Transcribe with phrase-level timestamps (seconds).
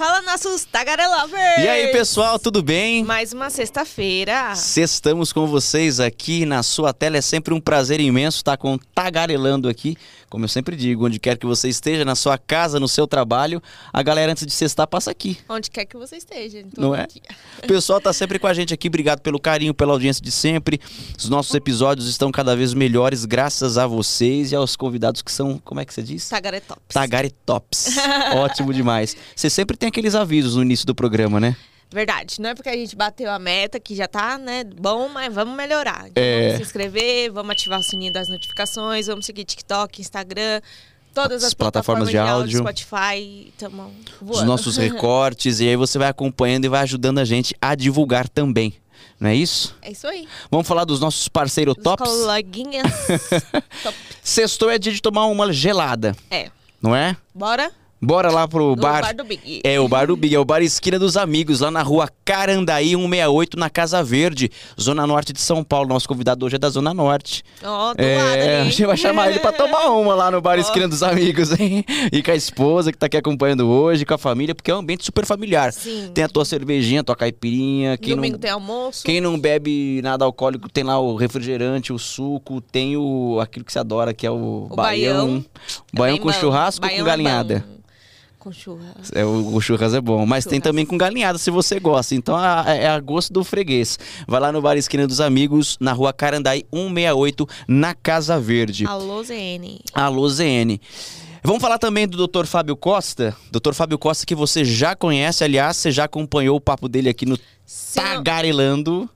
[0.00, 1.58] Fala nossos tagarelovers!
[1.62, 3.04] E aí, pessoal, tudo bem?
[3.04, 4.54] Mais uma sexta-feira.
[4.74, 7.18] Estamos com vocês aqui na sua tela.
[7.18, 9.98] É sempre um prazer imenso estar com Tagarelando aqui.
[10.30, 13.60] Como eu sempre digo, onde quer que você esteja, na sua casa, no seu trabalho,
[13.92, 15.36] a galera antes de sextar passa aqui.
[15.48, 16.62] Onde quer que você esteja.
[16.78, 17.04] Não é?
[17.08, 17.20] dia.
[17.64, 18.86] O pessoal tá sempre com a gente aqui.
[18.86, 20.80] Obrigado pelo carinho, pela audiência de sempre.
[21.18, 25.58] Os nossos episódios estão cada vez melhores graças a vocês e aos convidados que são,
[25.64, 26.28] como é que você diz?
[26.28, 26.94] Tagaretops.
[26.94, 27.96] Tagaretops.
[28.36, 29.16] Ótimo demais.
[29.34, 31.56] Você sempre tem aqueles avisos no início do programa, né?
[31.92, 35.32] Verdade, não é porque a gente bateu a meta que já tá, né, bom, mas
[35.34, 36.06] vamos melhorar.
[36.08, 36.42] Então, É.
[36.42, 40.60] Vamos se inscrever, vamos ativar o sininho das notificações, vamos seguir TikTok, Instagram,
[41.12, 42.58] todas as, As plataformas de áudio.
[42.60, 44.34] Spotify, tamo voando.
[44.40, 45.58] Os nossos recortes.
[45.58, 48.72] e aí você vai acompanhando e vai ajudando a gente a divulgar também.
[49.18, 49.76] Não é isso?
[49.82, 50.26] É isso aí.
[50.50, 52.08] Vamos falar dos nossos parceiros Os tops?
[52.08, 52.86] coleguinhas.
[53.82, 53.96] Top.
[54.22, 57.16] Sextou é dia de tomar uma gelada, É, não é?
[57.34, 57.70] bora
[58.02, 59.02] Bora lá pro bar.
[59.02, 59.60] bar do Big.
[59.62, 62.92] É, o Bar do Big, é o Bar Esquina dos Amigos, lá na rua Carandaí
[62.96, 65.88] 168, na Casa Verde, Zona Norte de São Paulo.
[65.90, 67.42] Nosso convidado hoje é da Zona Norte.
[67.62, 68.50] Ó, do É, lado ali.
[68.56, 70.60] a gente vai chamar ele pra tomar uma lá no Bar Ó.
[70.62, 71.84] Esquina dos Amigos, hein?
[72.10, 74.78] E com a esposa que tá aqui acompanhando hoje, com a família, porque é um
[74.78, 75.70] ambiente super familiar.
[75.70, 76.10] Sim.
[76.14, 77.98] Tem a tua cervejinha, a tua caipirinha.
[77.98, 79.04] Quem Domingo não, tem almoço.
[79.04, 83.72] quem não bebe nada alcoólico tem lá o refrigerante, o suco, tem o aquilo que
[83.72, 85.26] você adora, que é o, O baião.
[85.26, 85.44] baião.
[85.92, 86.32] Baião com bom.
[86.32, 87.62] churrasco ou com é galinhada?
[88.40, 89.12] Com churrasco.
[89.16, 90.62] É, o, o churras é bom, mas tem Churras.
[90.64, 92.14] também com galinhada se você gosta.
[92.14, 93.98] Então a- é a gosto do freguês.
[94.26, 98.86] Vai lá no Bar Esquina dos Amigos, na rua Carandaí 168, na Casa Verde.
[98.86, 99.78] Alô, ZN.
[99.92, 100.80] Alô, ZN.
[101.44, 102.46] Vamos falar também do Dr.
[102.46, 103.36] Fábio Costa.
[103.52, 103.72] Dr.
[103.74, 107.32] Fábio Costa, que você já conhece, aliás, você já acompanhou o papo dele aqui no
[107.36, 109.08] não- Tagarelando.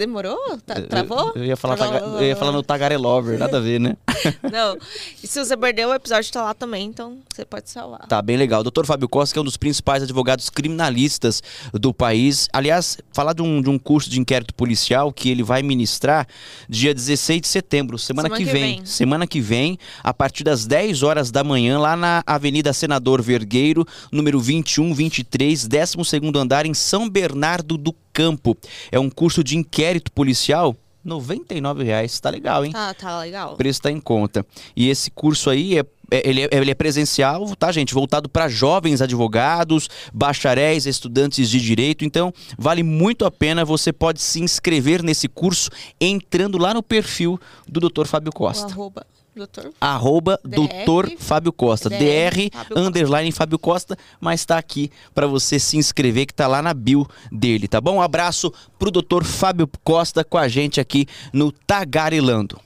[0.00, 0.38] Demorou?
[0.64, 1.32] Tá- travou?
[1.36, 3.96] Eu ia falar, taga- eu ia falar no Tagarelover, nada a ver, né?
[4.50, 4.78] Não.
[5.22, 8.06] E se você perdeu, o episódio tá lá também, então você pode salvar.
[8.08, 8.62] Tá bem legal.
[8.64, 8.86] Dr.
[8.86, 11.42] Fábio Costa, que é um dos principais advogados criminalistas
[11.74, 12.48] do país.
[12.50, 16.26] Aliás, falar de um, de um curso de inquérito policial que ele vai ministrar
[16.66, 18.76] dia 16 de setembro, semana, Semana que, vem.
[18.76, 18.86] vem.
[18.86, 23.86] Semana que vem, a partir das 10 horas da manhã, lá na Avenida Senador Vergueiro,
[24.10, 28.56] número 2123, 12º andar, em São Bernardo do Campo.
[28.90, 30.76] É um curso de inquérito policial.
[31.02, 32.72] 99 reais, tá legal, hein?
[32.72, 33.54] Tá, tá legal.
[33.54, 34.44] O preço está em conta.
[34.76, 37.94] E esse curso aí é, é- ele, é, ele é presencial, tá, gente?
[37.94, 42.04] Voltado para jovens advogados, bacharéis, estudantes de direito.
[42.04, 43.64] Então, vale muito a pena.
[43.64, 48.04] Você pode se inscrever nesse curso entrando lá no perfil do Dr.
[48.06, 48.66] Fábio O Costa.
[48.70, 49.06] arroba,
[49.40, 49.72] doutor.
[49.80, 51.16] Arroba DR, Dr.
[51.18, 51.88] Fábio Costa.
[51.88, 52.80] DR, DR, Fábio Costa.
[52.80, 57.06] underline Fábio Costa, mas tá aqui para você se inscrever, que tá lá na bio
[57.30, 57.96] dele, tá bom?
[57.96, 59.24] Um abraço pro Dr.
[59.24, 62.60] Fábio Costa com a gente aqui no Tagarelando.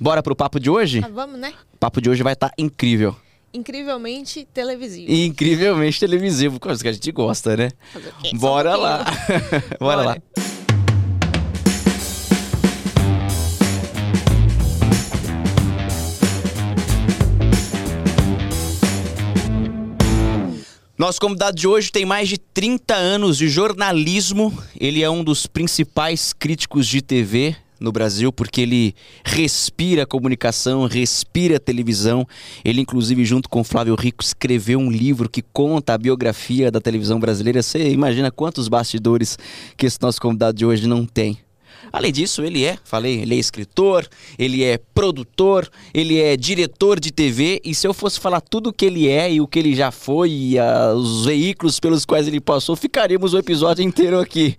[0.00, 1.02] Bora pro papo de hoje?
[1.04, 1.52] Ah, vamos, né?
[1.74, 3.14] O papo de hoje vai estar incrível.
[3.52, 5.10] Incrivelmente televisivo.
[5.12, 7.70] Incrivelmente televisivo, coisa que a gente gosta, né?
[8.38, 9.04] Bora lá.
[9.78, 10.16] Bora lá.
[21.00, 24.52] Nosso convidado de hoje tem mais de 30 anos de jornalismo.
[24.78, 28.94] Ele é um dos principais críticos de TV no Brasil, porque ele
[29.24, 32.28] respira comunicação, respira televisão.
[32.62, 37.18] Ele, inclusive, junto com Flávio Rico, escreveu um livro que conta a biografia da televisão
[37.18, 37.62] brasileira.
[37.62, 39.38] Você imagina quantos bastidores
[39.78, 41.38] que esse nosso convidado de hoje não tem.
[41.92, 44.08] Além disso, ele é, falei, ele é escritor,
[44.38, 47.60] ele é produtor, ele é diretor de TV.
[47.64, 49.90] E se eu fosse falar tudo o que ele é e o que ele já
[49.90, 54.56] foi e ah, os veículos pelos quais ele passou, ficaríamos o episódio inteiro aqui.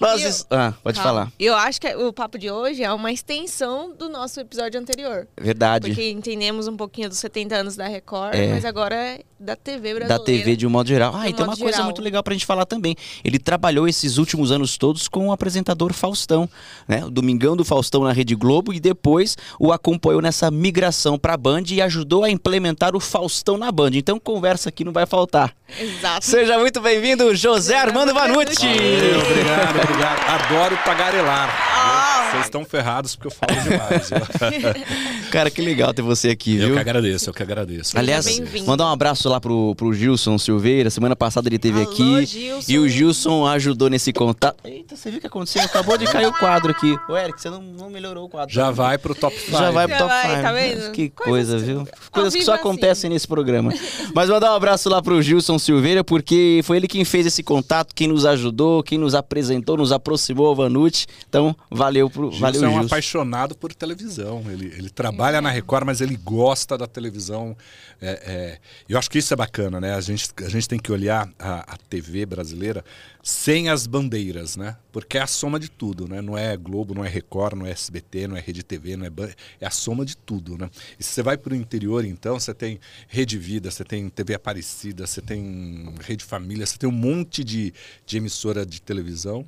[0.00, 1.10] E eu- Ah, pode Calma.
[1.20, 1.32] falar.
[1.38, 5.26] Eu acho que o papo de hoje é uma extensão do nosso episódio anterior.
[5.40, 5.88] Verdade.
[5.88, 8.52] Porque entendemos um pouquinho dos 70 anos da Record, É.
[8.52, 10.08] mas agora é da TV brasileira.
[10.08, 11.12] Da TV de um modo geral.
[11.14, 11.84] Ah, e tem uma modo coisa geral.
[11.86, 12.94] muito legal pra gente falar também.
[13.24, 16.48] Ele trabalhou esses últimos anos todos com o apresentador Faustão,
[16.86, 17.04] né?
[17.04, 21.64] O Domingão do Faustão na Rede Globo e depois o acompanhou nessa migração pra Band
[21.70, 23.90] e ajudou a implementar o Faustão na Band.
[23.94, 25.54] Então conversa aqui não vai faltar.
[25.78, 26.24] Exato.
[26.24, 28.66] Seja muito bem-vindo, José Armando Vanucci.
[28.66, 30.28] Valeu, obrigado, obrigado.
[30.28, 31.48] Adoro tagarelar.
[31.74, 32.07] Ah.
[32.30, 34.10] Vocês estão ferrados porque eu falo demais.
[34.10, 35.28] viu?
[35.30, 36.74] Cara, que legal ter você aqui, eu viu?
[36.74, 37.98] que agradeço, eu que agradeço.
[37.98, 38.26] Aliás,
[38.66, 40.90] mandar um abraço lá pro, pro Gilson Silveira.
[40.90, 42.26] Semana passada ele esteve Alô, aqui.
[42.26, 42.72] Gilson.
[42.72, 44.56] E o Gilson ajudou nesse contato.
[44.64, 45.62] Eita, você viu o que aconteceu?
[45.62, 46.96] Acabou de cair o quadro aqui.
[47.08, 48.54] Ô, Eric, você não, não melhorou o quadro.
[48.54, 49.50] Já vai pro top 5.
[49.52, 50.82] Já vai pro Já top vai, 5.
[50.86, 50.90] tá?
[50.92, 51.80] Que Coisas coisa, viu?
[51.80, 52.60] ao Coisas que só assim.
[52.60, 53.72] acontecem nesse programa.
[54.14, 57.94] Mas mandar um abraço lá pro Gilson Silveira, porque foi ele quem fez esse contato,
[57.94, 61.06] quem nos ajudou, quem nos apresentou, nos aproximou ao Vanucci.
[61.28, 62.86] Então, valeu pro, Gilson valeu, é um Gilson.
[62.86, 64.42] apaixonado por televisão.
[64.50, 67.56] Ele, ele trabalha na Record, mas ele gosta da televisão.
[68.00, 69.94] É, é, eu acho que isso é bacana, né?
[69.94, 72.84] A gente, a gente tem que olhar a, a TV brasileira
[73.22, 74.76] sem as bandeiras, né?
[74.90, 76.20] Porque é a soma de tudo, né?
[76.20, 79.10] Não é Globo, não é Record, não é SBT, não é Rede TV, não é
[79.10, 79.30] Ban-
[79.60, 80.68] é a soma de tudo, né?
[80.98, 84.34] E se você vai para o interior, então, você tem Rede Vida, você tem TV
[84.34, 87.72] Aparecida, você tem Rede Família, você tem um monte de,
[88.06, 89.44] de emissora de televisão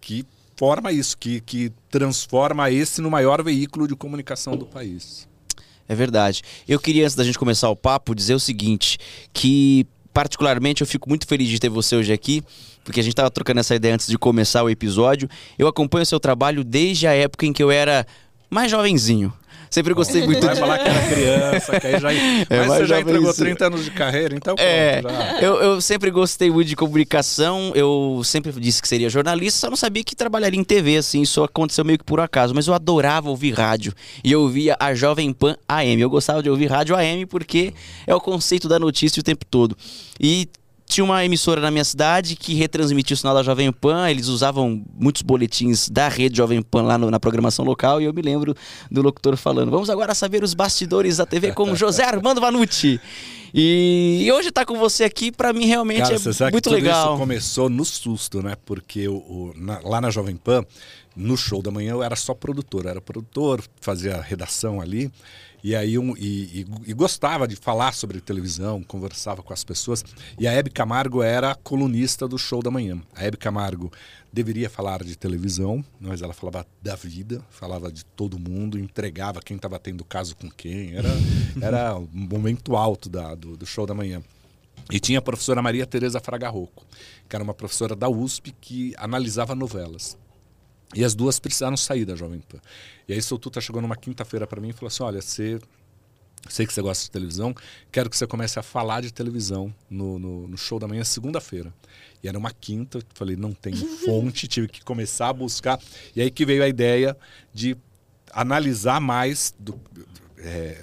[0.00, 0.26] que
[0.60, 5.26] forma isso, que, que transforma esse no maior veículo de comunicação do país.
[5.88, 6.42] É verdade.
[6.68, 8.98] Eu queria, antes da gente começar o papo, dizer o seguinte:
[9.32, 12.44] que particularmente eu fico muito feliz de ter você hoje aqui,
[12.84, 15.30] porque a gente estava trocando essa ideia antes de começar o episódio.
[15.58, 18.06] Eu acompanho o seu trabalho desde a época em que eu era
[18.50, 19.32] mais jovenzinho.
[19.70, 20.60] Sempre gostei muito Vai de.
[20.60, 22.08] falar que era criança, que aí já.
[22.08, 23.38] mas mas você já já entregou isso.
[23.38, 25.38] 30 anos de carreira, então pronto, É, já.
[25.40, 29.76] eu, eu sempre gostei muito de comunicação, eu sempre disse que seria jornalista, só não
[29.76, 33.30] sabia que trabalharia em TV, assim, isso aconteceu meio que por acaso, mas eu adorava
[33.30, 33.92] ouvir rádio,
[34.24, 37.72] e eu ouvia a Jovem Pan AM, eu gostava de ouvir rádio AM porque
[38.06, 39.76] é o conceito da notícia o tempo todo.
[40.18, 40.48] E
[40.90, 44.82] tinha uma emissora na minha cidade que retransmitia o sinal da Jovem Pan, eles usavam
[44.98, 48.54] muitos boletins da rede Jovem Pan lá no- na programação local, e eu me lembro
[48.90, 53.00] do locutor falando, vamos agora saber os bastidores da TV com José Armando Vanucci.
[53.52, 56.64] E, e hoje tá com você aqui, pra mim realmente Cara, é você sabe muito
[56.64, 57.10] que tudo legal.
[57.14, 58.54] isso começou no susto, né?
[58.64, 60.64] Porque o, o- na- lá na Jovem Pan,
[61.16, 62.84] no show da manhã, eu era só produtor.
[62.84, 65.10] Eu era produtor, fazia redação ali.
[65.62, 70.04] E aí um, e, e- e gostava de falar sobre televisão, conversava com as pessoas.
[70.38, 73.00] E a Hebe Camargo era a colunista do show da manhã.
[73.14, 73.92] A Hebe Camargo
[74.32, 79.56] deveria falar de televisão, mas ela falava da vida, falava de todo mundo, entregava quem
[79.56, 80.94] estava tendo caso com quem.
[80.94, 81.08] Era,
[81.60, 84.22] era um momento alto da- do, do show da manhã.
[84.90, 86.84] E tinha a professora Maria Tereza Fraga Rocco,
[87.28, 90.16] que era uma professora da USP que analisava novelas.
[90.94, 92.58] E as duas precisaram sair da Jovem Pan.
[93.08, 95.58] E aí, seu Tuta chegou numa quinta-feira para mim e falou assim: Olha, você.
[96.48, 97.54] Sei que você gosta de televisão,
[97.92, 101.70] quero que você comece a falar de televisão no, no, no show da manhã, segunda-feira.
[102.22, 103.74] E era uma quinta, eu falei, não tem
[104.06, 105.78] fonte, tive que começar a buscar.
[106.16, 107.14] E aí que veio a ideia
[107.52, 107.76] de
[108.32, 109.78] analisar mais, do,
[110.38, 110.82] é,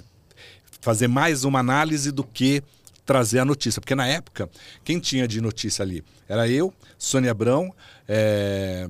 [0.80, 2.62] fazer mais uma análise do que
[3.04, 3.80] trazer a notícia.
[3.80, 4.48] Porque na época,
[4.84, 7.74] quem tinha de notícia ali era eu, Sônia Abrão,
[8.06, 8.88] é,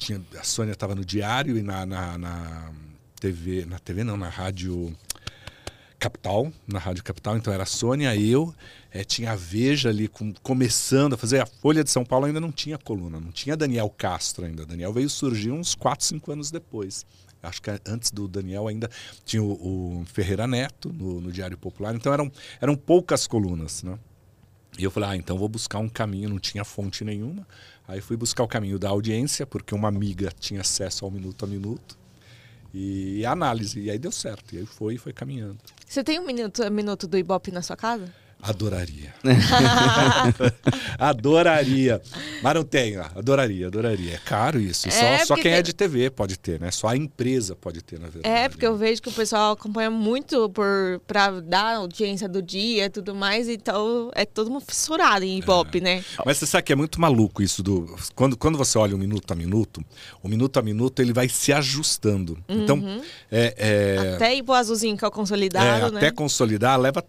[0.00, 2.72] tinha, a Sônia estava no diário e na, na, na
[3.20, 4.96] TV, na TV não, na rádio
[5.98, 8.54] Capital, na Rádio Capital, então era a Sônia, eu,
[8.90, 12.40] eh, tinha a Veja ali com- começando a fazer, a Folha de São Paulo ainda
[12.40, 16.50] não tinha coluna, não tinha Daniel Castro ainda, Daniel veio surgir uns 4, 5 anos
[16.50, 17.04] depois.
[17.42, 18.88] Acho que antes do Daniel ainda
[19.26, 22.32] tinha o, o Ferreira Neto no, no Diário Popular, então eram,
[22.62, 23.98] eram poucas colunas, né?
[24.78, 27.46] E eu falei, ah, então vou buscar um caminho, não tinha fonte nenhuma.
[27.90, 31.48] Aí fui buscar o caminho da audiência, porque uma amiga tinha acesso ao minuto a
[31.48, 31.98] minuto.
[32.72, 34.54] E análise, e aí deu certo.
[34.54, 35.58] E aí foi e foi caminhando.
[35.88, 38.14] Você tem um minuto, um minuto do Ibope na sua casa?
[38.42, 39.14] Adoraria.
[40.98, 42.00] adoraria.
[42.42, 42.62] Mas não
[43.02, 44.14] ah, adoraria, adoraria.
[44.14, 44.88] É caro isso.
[44.88, 46.70] É, só, só quem é tem- de TV pode ter, né?
[46.70, 48.34] Só a empresa pode ter, na verdade.
[48.34, 52.86] É, porque eu vejo que o pessoal acompanha muito por pra dar audiência do dia
[52.86, 56.02] e tudo mais, então é todo mundo fissurado em Ibope, né?
[56.24, 57.94] Mas você sabe que é muito maluco isso do.
[58.14, 59.84] Quando, quando você olha o minuto a minuto,
[60.22, 62.38] o minuto a minuto ele vai se ajustando.
[62.48, 62.82] Então,
[63.30, 65.98] é, é, Até ir pro azulzinho que é o consolidado, é, né?
[65.98, 67.04] até consolidar leva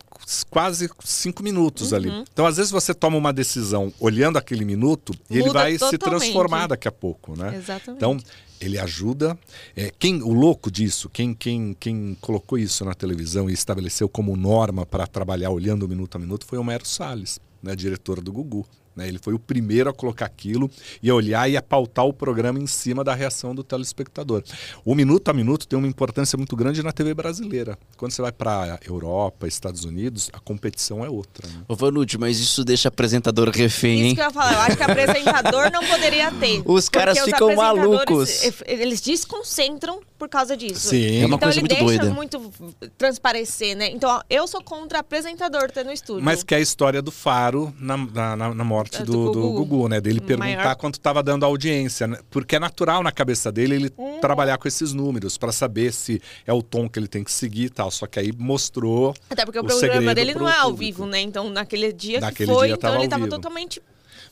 [0.50, 0.90] quase
[1.22, 2.10] cinco minutos ali.
[2.10, 2.24] Uhum.
[2.32, 5.80] Então, às vezes, você toma uma decisão olhando aquele minuto e ele Muda vai se
[5.80, 6.22] totalmente.
[6.22, 7.56] transformar daqui a pouco, né?
[7.56, 7.98] Exatamente.
[7.98, 8.18] Então,
[8.60, 9.38] ele ajuda.
[9.76, 14.36] É, quem, o louco disso, quem, quem, quem colocou isso na televisão e estabeleceu como
[14.36, 18.66] norma para trabalhar olhando minuto a minuto foi o Homero Salles, né, diretor do Gugu.
[18.96, 19.08] Né?
[19.08, 20.70] Ele foi o primeiro a colocar aquilo
[21.02, 24.44] e a olhar e a pautar o programa em cima da reação do telespectador.
[24.84, 27.78] O minuto a minuto tem uma importância muito grande na TV brasileira.
[27.98, 31.48] Quando você vai para Europa, Estados Unidos, a competição é outra.
[31.48, 31.64] né?
[31.68, 34.16] Ô Vanucci, mas isso deixa apresentador refém, Isso hein?
[34.16, 36.62] que eu ia falar, eu acho que apresentador não poderia ter.
[36.66, 38.62] Os caras ficam apresentadores, malucos.
[38.66, 40.90] Eles desconcentram por causa disso.
[40.90, 41.22] Sim.
[41.24, 42.14] É uma então coisa ele muito deixa doida.
[42.14, 43.90] muito transparecer, né?
[43.90, 46.24] Então, ó, eu sou contra apresentador ter no estúdio.
[46.24, 49.32] Mas que é a história do Faro na, na, na- na morte É, do, do
[49.32, 49.66] do Gugu.
[49.66, 50.00] Gugu, né?
[50.00, 52.06] Dele perguntar Maior- quanto estava dando audiência.
[52.06, 52.20] né?
[52.30, 54.20] Porque é natural na cabeça dele ele Uhum.
[54.20, 57.66] trabalhar com esses números para saber se é o tom que ele tem que seguir
[57.66, 57.90] e tal.
[57.90, 59.16] Só que aí mostrou.
[59.28, 60.98] Até porque o, o programa dele pro não é ao público.
[61.00, 61.20] vivo, né?
[61.20, 63.36] Então, naquele dia Naquele que foi, dia então ele ao tava vivo.
[63.36, 63.82] totalmente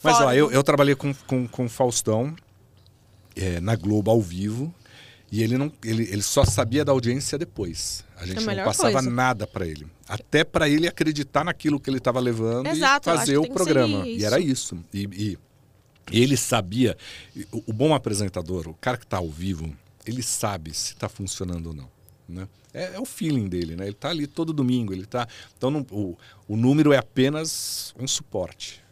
[0.04, 2.36] Mas fora ó, eu, eu trabalhei com, com, com o Faustão
[3.36, 4.72] é, na Globo ao vivo.
[5.32, 8.04] E ele não, ele, ele só sabia da audiência depois.
[8.18, 9.10] A gente É a não passava coisa.
[9.10, 9.88] nada para ele.
[10.08, 14.08] Até para ele acreditar naquilo que ele estava levando Exato, e fazer o programa.
[14.08, 14.78] E era isso.
[14.94, 15.38] E,
[16.12, 16.98] e ele sabia.
[17.52, 19.72] O, o bom apresentador, o cara que está ao vivo,
[20.06, 21.90] ele sabe se está funcionando ou não.
[22.28, 22.48] Né?
[22.74, 23.86] É, é, o feeling dele, né?
[23.86, 25.28] Ele está ali todo domingo, ele tá.
[25.58, 26.18] Então não, o,
[26.48, 28.84] o número é apenas um suporte.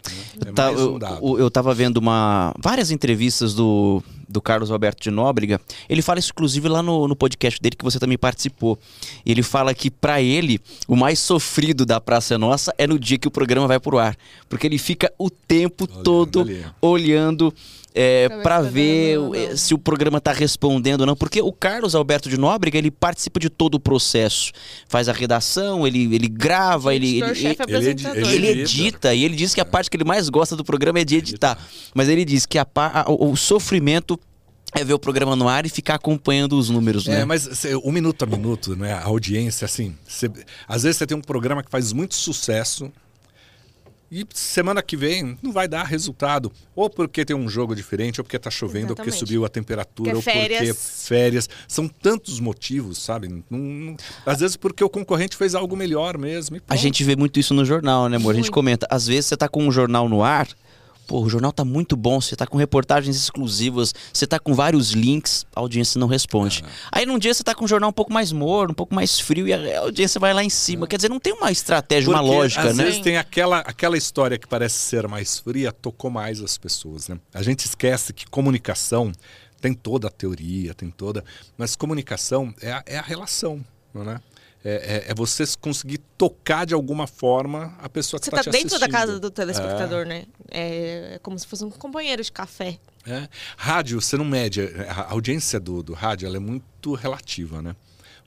[0.46, 5.12] É tá, um eu, eu tava vendo uma, várias entrevistas do, do Carlos Alberto de
[5.12, 5.60] Nóbrega.
[5.90, 8.78] Ele fala inclusive, lá no, no podcast dele, que você também participou.
[9.26, 13.18] Ele fala que, para ele, o mais sofrido da Praça é Nossa é no dia
[13.18, 14.18] que o programa vai pro ar.
[14.50, 16.66] Porque ele fica o tempo olhando todo ali.
[16.82, 17.54] olhando
[18.00, 19.18] é, para ver
[19.58, 23.40] se o programa está respondendo ou não, porque o Carlos Alberto de Nóbrega ele participa
[23.40, 24.52] de todo o processo,
[24.88, 27.24] faz a redação, ele, ele grava, ele ele,
[27.68, 29.16] ele, ele, ele, edita.
[29.16, 31.58] e ele diz que a parte que ele mais gosta do programa é de editar,
[31.96, 34.20] mas ele diz que a, a, o, o sofrimento
[34.76, 37.26] é ver o programa no ar e ficar acompanhando os números, é, né?
[37.26, 37.50] mas
[37.84, 38.94] um minuto a minuto, né?
[38.94, 40.30] A audiência, assim, cê,
[40.68, 42.92] às vezes você tem um programa que faz muito sucesso,
[44.12, 46.52] e semana que vem não vai dar resultado.
[46.76, 49.00] Ou porque tem um jogo diferente, ou porque está chovendo, Exatamente.
[49.00, 50.60] ou porque subiu a temperatura, porque ou férias.
[50.60, 50.74] porque
[51.08, 51.50] férias.
[51.68, 53.28] São tantos motivos, sabe?
[53.28, 53.98] Não, não...
[54.26, 56.60] às vezes porque o concorrente fez algo melhor mesmo.
[56.68, 58.34] a gente vê muito isso no jornal, né, amor?
[58.34, 58.88] A gente comenta.
[58.90, 60.48] Às vezes você está com um jornal no ar
[61.08, 64.92] Pô, o jornal tá muito bom, você tá com reportagens exclusivas, você tá com vários
[64.92, 66.64] links, a audiência não responde.
[66.92, 69.18] Aí num dia você tá com um jornal um pouco mais morno, um pouco mais
[69.18, 70.86] frio e a audiência vai lá em cima.
[70.86, 70.88] É.
[70.90, 72.84] Quer dizer, não tem uma estratégia, Porque, uma lógica, às né?
[72.84, 77.08] Às vezes tem aquela, aquela história que parece ser mais fria, tocou mais as pessoas,
[77.08, 77.18] né?
[77.34, 79.14] A gente esquece que comunicação
[79.62, 81.24] tem toda a teoria, tem toda.
[81.58, 84.20] Mas comunicação é a, é a relação, não é?
[84.70, 88.52] É, é, é, você conseguir tocar de alguma forma a pessoa que está tá, tá
[88.52, 90.06] dentro da casa do telespectador, é.
[90.06, 90.26] né?
[90.52, 92.78] É, é, como se fosse um companheiro de café.
[93.06, 93.30] É.
[93.56, 94.60] Rádio, você não mede.
[94.90, 97.78] A audiência do, do rádio ela é muito relativa, né?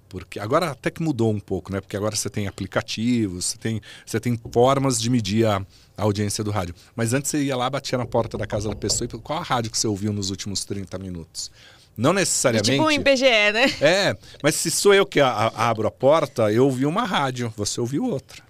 [0.08, 1.78] Porque agora até que mudou um pouco, né?
[1.78, 5.58] Porque agora você tem aplicativos, você tem, você tem formas de medir a,
[5.94, 6.74] a audiência do rádio.
[6.96, 9.42] Mas antes você ia lá, batia na porta da casa da pessoa e qual a
[9.42, 11.50] rádio que você ouviu nos últimos 30 minutos?
[12.00, 12.70] Não necessariamente.
[12.70, 13.66] Tipo um IBGE, né?
[13.78, 17.52] É, mas se sou eu que a, a, abro a porta, eu ouvi uma rádio,
[17.54, 18.42] você ouviu outra.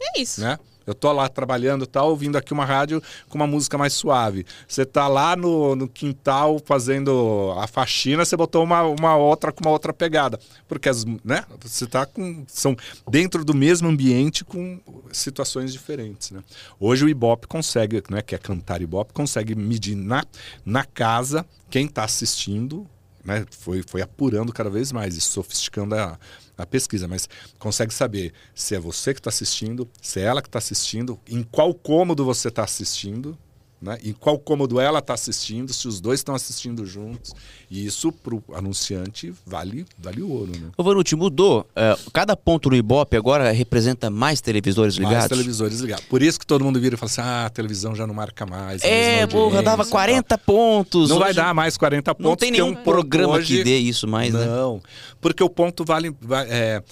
[0.00, 0.40] É isso.
[0.40, 0.58] Né?
[0.86, 4.44] Eu tô lá trabalhando, tá ouvindo aqui uma rádio com uma música mais suave.
[4.66, 9.64] Você tá lá no, no quintal fazendo a faxina, você botou uma, uma outra com
[9.64, 10.38] uma outra pegada.
[10.66, 12.44] Porque as, né, você tá com.
[12.46, 12.76] São
[13.08, 14.80] dentro do mesmo ambiente com
[15.12, 16.30] situações diferentes.
[16.30, 16.42] Né?
[16.78, 20.24] Hoje o Ibope consegue, né, que é cantar Ibope, consegue medir na,
[20.64, 22.86] na casa quem está assistindo.
[23.24, 26.18] Né, foi, foi apurando cada vez mais e sofisticando a,
[26.62, 27.28] a pesquisa, mas
[27.58, 31.42] consegue saber se é você que está assistindo, se é ela que está assistindo, em
[31.42, 33.36] qual cômodo você está assistindo,
[33.82, 33.98] né?
[34.04, 37.34] em qual cômodo ela está assistindo, se os dois estão assistindo juntos.
[37.68, 40.52] E isso para o anunciante vale, vale ouro.
[40.52, 40.68] Né?
[40.76, 41.66] Ô Vanucci, mudou.
[41.70, 45.18] Uh, cada ponto no Ibope agora representa mais televisores ligados?
[45.18, 46.04] Mais televisores ligados.
[46.04, 48.46] Por isso que todo mundo vira e fala assim, ah, a televisão já não marca
[48.46, 48.82] mais.
[48.84, 51.08] É, porra, dava 40 pontos.
[51.08, 51.24] Não hoje...
[51.24, 52.30] vai dar mais 40 pontos.
[52.30, 53.58] Não tem nenhum um programa hoje...
[53.58, 54.46] que dê isso mais, não, né?
[54.46, 54.82] Não,
[55.20, 56.14] porque o ponto vale...
[56.46, 56.82] É,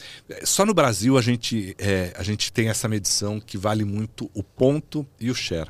[0.45, 4.43] só no Brasil a gente, é, a gente tem essa medição que vale muito o
[4.43, 5.69] ponto e o share.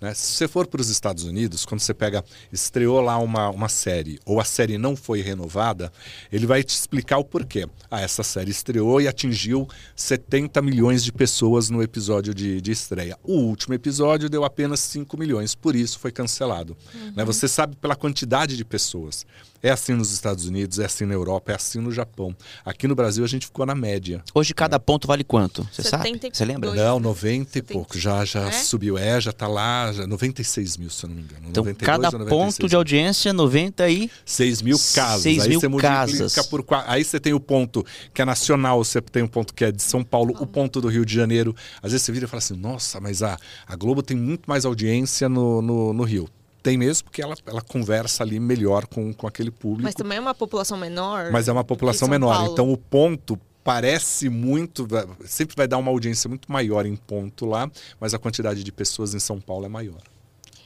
[0.00, 0.12] Né?
[0.12, 4.18] Se você for para os Estados Unidos, quando você pega, estreou lá uma, uma série
[4.24, 5.92] ou a série não foi renovada,
[6.30, 7.66] ele vai te explicar o porquê.
[7.90, 13.18] Ah, essa série estreou e atingiu 70 milhões de pessoas no episódio de, de estreia.
[13.22, 16.76] O último episódio deu apenas 5 milhões, por isso foi cancelado.
[16.94, 17.12] Uhum.
[17.16, 17.24] Né?
[17.24, 19.24] Você sabe pela quantidade de pessoas.
[19.66, 22.36] É assim nos Estados Unidos, é assim na Europa, é assim no Japão.
[22.64, 24.22] Aqui no Brasil a gente ficou na média.
[24.32, 25.68] Hoje cada ponto vale quanto?
[25.72, 26.20] Você sabe?
[26.32, 26.72] Você lembra?
[26.72, 27.98] Não, 90 e pouco.
[27.98, 28.52] Já, já é?
[28.52, 28.96] subiu.
[28.96, 31.48] É, já está lá, já, 96 mil, se eu não me engano.
[31.48, 35.22] Então, 92, cada ponto de audiência, 96 mil casas.
[35.22, 36.46] 6 aí mil você casas.
[36.46, 39.72] Por, aí você tem o ponto que é nacional, você tem o ponto que é
[39.72, 41.56] de São Paulo, o ponto do Rio de Janeiro.
[41.82, 44.64] Às vezes você vira e fala assim, nossa, mas a, a Globo tem muito mais
[44.64, 46.28] audiência no, no, no Rio.
[46.66, 49.84] Tem mesmo, porque ela, ela conversa ali melhor com, com aquele público.
[49.84, 51.30] Mas também é uma população menor.
[51.30, 52.34] Mas é uma população menor.
[52.34, 52.52] Paulo.
[52.52, 54.84] Então o ponto parece muito.
[55.24, 57.70] Sempre vai dar uma audiência muito maior em ponto lá,
[58.00, 60.00] mas a quantidade de pessoas em São Paulo é maior.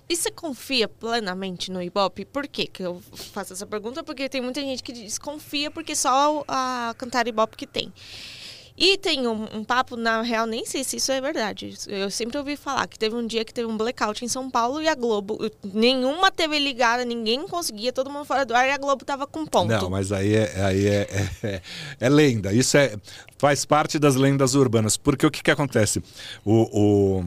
[0.08, 2.24] E você confia plenamente no Ibope?
[2.24, 4.02] Por que, que eu faço essa pergunta?
[4.02, 7.92] Porque tem muita gente que desconfia porque só a Cantar Ibope que tem.
[8.76, 11.74] E tem um, um, papo, na real, nem sei se isso é verdade.
[11.88, 14.80] Eu sempre ouvi falar que teve um dia que teve um blackout em São Paulo
[14.80, 18.78] e a Globo, nenhuma TV ligada, ninguém conseguia, todo mundo fora do ar e a
[18.78, 19.68] Globo tava com ponto.
[19.68, 21.06] Não, mas aí é, aí é,
[21.42, 21.62] é, é,
[22.00, 22.52] é lenda.
[22.52, 22.96] Isso é,
[23.38, 24.96] faz parte das lendas urbanas.
[24.96, 26.02] Porque o que, que acontece?
[26.44, 27.24] o, o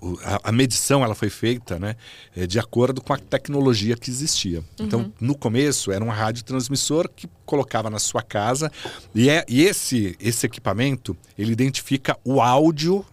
[0.00, 1.96] o, a, a, medição ela foi feita né,
[2.36, 4.62] é, de acordo com a tecnologia que existia.
[4.74, 5.06] Então, uhum.
[5.06, 8.70] Então, no começo, era um radiotransmissor que colocava na sua casa
[9.14, 13.04] e, é, e esse, esse equipamento ele identifica o áudio,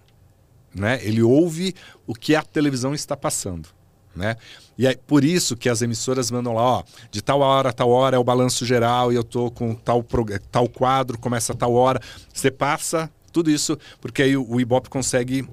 [0.74, 1.76] né, ele ouve
[2.08, 3.70] o que a televisão está passando.
[4.16, 4.36] Né?
[4.78, 7.90] E é por isso que as emissoras mandam lá, ó, de tal hora a tal
[7.90, 10.06] hora é o balanço geral e eu tô com tal,
[10.52, 12.00] tal quadro, começa a tal hora.
[12.34, 15.48] Você passa tudo isso, porque aí o Ibope consegue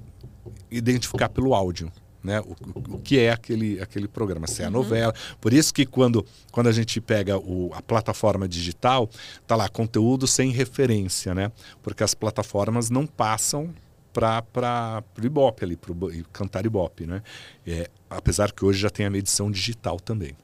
[0.71, 1.91] identificar pelo áudio.
[2.23, 2.39] Né?
[2.41, 2.55] O,
[2.95, 5.13] o, que é aquele, aquele programa, se é a novela.
[5.39, 9.09] Por isso que quando, quando a gente pega o, a plataforma digital,
[9.47, 11.51] tá lá conteúdo sem referência, né?
[11.81, 13.73] Porque as plataformas não passam
[14.11, 15.93] para o Ibope ali, para
[16.33, 17.21] cantar Ibope, né?
[17.65, 20.35] É, apesar que hoje já tem a medição digital também.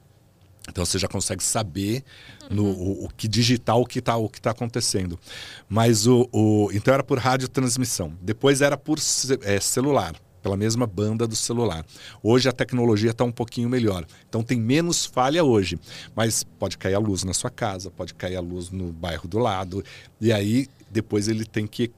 [0.69, 2.03] Então você já consegue saber
[2.49, 5.19] no, o, o, que digital o que está o que tá acontecendo.
[5.69, 8.13] Mas o, o então era por rádio transmissão.
[8.21, 8.97] Depois era por
[9.43, 11.85] é, celular, pela mesma banda do celular.
[12.21, 14.05] Hoje a tecnologia está um pouquinho melhor.
[14.27, 15.79] Então tem menos falha hoje.
[16.15, 19.37] Mas pode cair a luz na sua casa, pode cair a luz no bairro do
[19.37, 19.83] lado.
[20.19, 21.91] E aí depois ele tem que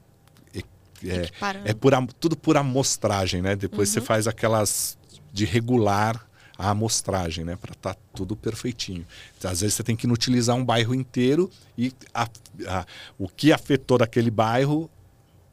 [1.04, 3.54] é, é por, tudo por amostragem, né?
[3.54, 3.94] Depois uhum.
[3.94, 4.98] você faz aquelas
[5.32, 6.27] de regular
[6.58, 7.56] a amostragem, né?
[7.56, 9.06] Para estar tá tudo perfeitinho.
[9.38, 12.28] Então, às vezes você tem que inutilizar um bairro inteiro e a,
[12.66, 12.86] a,
[13.16, 14.90] o que afetou daquele bairro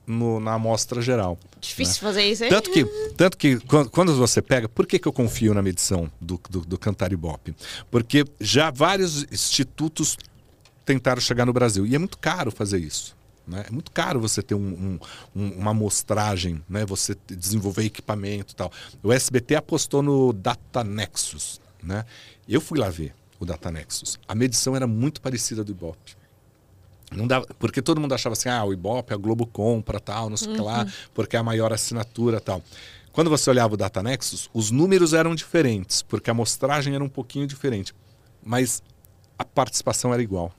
[0.07, 1.37] no, na amostra geral.
[1.61, 1.99] Difícil né?
[1.99, 2.49] fazer isso, hein?
[2.49, 2.85] Tanto que,
[3.15, 4.67] tanto que quando, quando, você pega.
[4.67, 7.55] Por que, que eu confio na medição do, do, do Cantaribope?
[7.91, 10.17] Porque já vários institutos
[10.83, 11.85] tentaram chegar no Brasil.
[11.85, 13.15] E é muito caro fazer isso.
[13.47, 13.65] Né?
[13.67, 14.99] É muito caro você ter um,
[15.35, 16.85] um, uma amostragem, né?
[16.85, 18.71] você desenvolver equipamento e tal.
[19.03, 21.61] O SBT apostou no Data Nexus.
[21.81, 22.05] Né?
[22.47, 24.19] Eu fui lá ver o Data Nexus.
[24.27, 26.15] A medição era muito parecida do Ibope.
[27.11, 30.37] Não dava, porque todo mundo achava assim, ah, o Ibope, a Globo compra, tal, não
[30.37, 30.91] sei o que lá, uhum.
[31.13, 32.63] porque é a maior assinatura tal.
[33.11, 37.07] Quando você olhava o Data Nexus, os números eram diferentes, porque a amostragem era um
[37.07, 37.93] pouquinho diferente.
[38.43, 38.83] Mas
[39.37, 40.51] a participação era igual.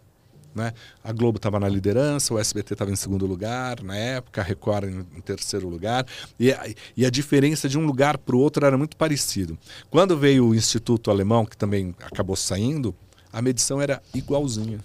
[0.57, 0.73] Né?
[1.05, 4.89] A Globo estava na liderança, o SBT estava em segundo lugar na época, a Record
[4.89, 6.07] em, terceiro lugar.
[6.41, 9.59] E a, e a, diferença de um lugar para o outro era muito parecido.
[9.91, 12.95] Quando veio o Instituto Alemão, que também acabou saindo,
[13.31, 14.81] a medição era igualzinha.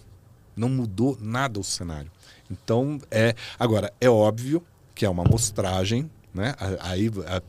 [0.57, 2.11] Não mudou nada o cenário.
[2.49, 3.33] Então, é.
[3.57, 4.61] Agora, é óbvio
[4.93, 6.53] que é uma amostragem, né?
[6.81, 7.09] Aí.
[7.25, 7.41] A,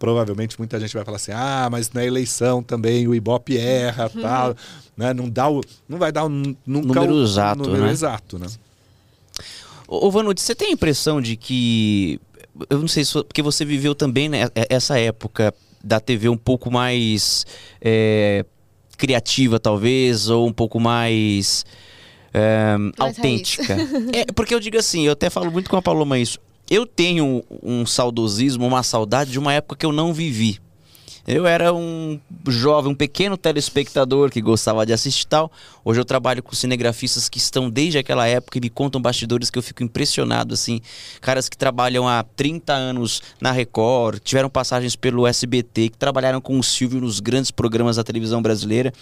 [0.00, 4.22] provavelmente muita gente vai falar assim: ah, mas na eleição também o Ibope erra, uhum.
[4.22, 4.56] tal.
[4.96, 5.14] Né?
[5.14, 7.62] Não, dá o, não vai dar o, nunca número o, exato.
[7.62, 7.92] O número né?
[7.92, 8.46] exato, né?
[9.86, 12.18] Ô, Vanucci, você tem a impressão de que.
[12.68, 13.12] Eu não sei se.
[13.12, 17.46] Porque você viveu também né, essa época da TV um pouco mais
[17.80, 18.44] é,
[18.96, 21.64] criativa, talvez, ou um pouco mais.
[22.32, 23.76] É, autêntica.
[24.12, 26.38] É, porque eu digo assim, eu até falo muito com a Paloma isso.
[26.70, 30.60] Eu tenho um saudosismo, uma saudade de uma época que eu não vivi.
[31.26, 35.50] Eu era um jovem, um pequeno telespectador que gostava de assistir tal.
[35.84, 39.58] Hoje eu trabalho com cinegrafistas que estão desde aquela época e me contam bastidores que
[39.58, 40.80] eu fico impressionado, assim.
[41.20, 46.56] Caras que trabalham há 30 anos na Record, tiveram passagens pelo SBT, que trabalharam com
[46.56, 48.92] o Silvio nos grandes programas da televisão brasileira.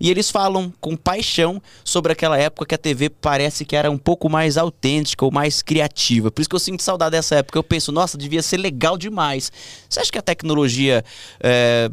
[0.00, 3.98] E eles falam com paixão sobre aquela época que a TV parece que era um
[3.98, 6.30] pouco mais autêntica ou mais criativa.
[6.30, 7.58] Por isso que eu sinto saudade dessa época.
[7.58, 9.50] Eu penso, nossa, devia ser legal demais.
[9.88, 11.04] Você acha que a tecnologia.
[11.40, 11.88] É,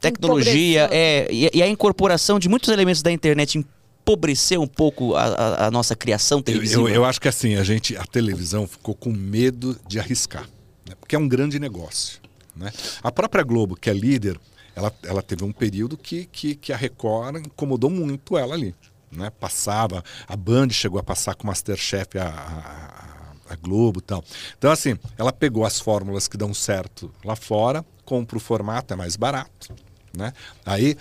[0.00, 5.66] tecnologia é, e, a incorporação de muitos elementos da internet empobreceu um pouco a, a,
[5.66, 6.80] a nossa criação televisiva?
[6.80, 10.48] Eu, eu, eu, acho que assim, a gente, a televisão ficou com medo de arriscar,
[10.88, 10.94] né?
[10.98, 12.20] porque é um grande negócio.
[12.54, 12.72] Né?
[13.02, 14.38] A própria Globo, que é líder,
[14.76, 18.74] ela, ela teve um período que, que, que a Record incomodou muito ela ali.
[19.10, 19.30] Né?
[19.30, 24.22] Passava, a Band chegou a passar com o Masterchef a, a, a Globo e tal.
[24.58, 28.96] Então, assim, ela pegou as fórmulas que dão certo lá fora, compra o formato, é
[28.96, 29.74] mais barato.
[30.14, 30.32] Né?
[30.64, 30.96] Aí,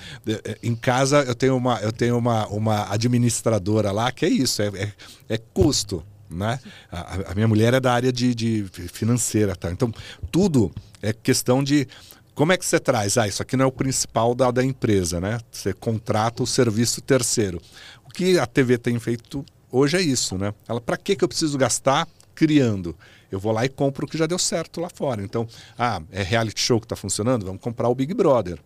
[0.63, 4.67] em casa, eu tenho uma, eu tenho uma, uma administradora lá que é isso, é,
[4.67, 4.93] é,
[5.29, 6.01] é custo.
[6.29, 6.59] Né?
[6.91, 9.55] A, a, minha mulher é da área de, de financeira.
[9.55, 9.71] Tá?
[9.71, 9.91] Então,
[10.31, 11.87] tudo é questão de
[12.35, 13.17] como é que você traz?
[13.17, 15.39] Ah, isso aqui não é o principal da, da empresa, né?
[15.49, 17.61] Você contrata o serviço terceiro.
[18.05, 20.53] O que a TV tem feito hoje é isso, né?
[20.67, 22.95] Ela, para que, eu preciso gastar criando?
[23.31, 25.23] Eu vou lá e compro o que já deu certo lá fora.
[25.23, 27.45] Então, ah, é reality show que está funcionando?
[27.45, 28.59] Vamos comprar o Big Brother,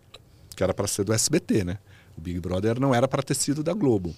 [0.55, 1.77] que era para ser do SBT, né?
[2.17, 4.15] O Big Brother não era para ter sido da Globo.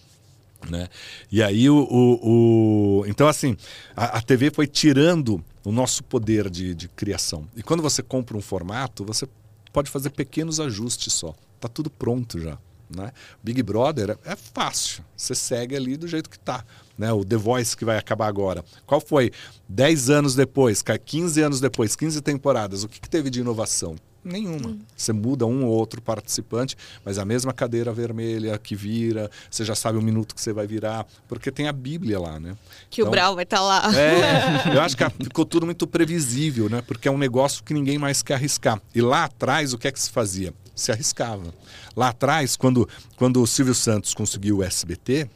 [0.69, 0.87] Né?
[1.31, 3.05] E aí o, o, o...
[3.07, 3.57] então assim
[3.95, 8.37] a, a, TV foi tirando o nosso poder de, de criação e quando você compra
[8.37, 9.27] um formato você
[9.71, 11.33] pode fazer pequenos ajustes só.
[11.59, 12.57] Tá tudo pronto já.
[12.95, 13.11] Né?
[13.41, 16.65] Big Brother é fácil, você segue ali do jeito que tá.
[16.97, 17.11] Né?
[17.13, 18.65] O The Voice que vai acabar agora.
[18.85, 19.31] Qual foi?
[19.69, 23.95] 10 anos depois, 15 anos depois, 15 temporadas, o que, que teve de inovação?
[24.23, 24.69] Nenhuma.
[24.69, 24.79] Hum.
[24.95, 29.75] Você muda um ou outro participante, mas a mesma cadeira vermelha que vira, você já
[29.75, 32.55] sabe o minuto que você vai virar, porque tem a Bíblia lá, né?
[32.89, 33.91] Que então, o Brau vai estar tá lá.
[33.97, 36.81] É, eu acho que ficou tudo muito previsível, né?
[36.85, 38.81] Porque é um negócio que ninguém mais quer arriscar.
[38.93, 40.53] E lá atrás, o que é que se fazia?
[40.81, 41.53] se arriscava.
[41.95, 45.29] Lá atrás, quando, quando o Silvio Santos conseguiu o SBT,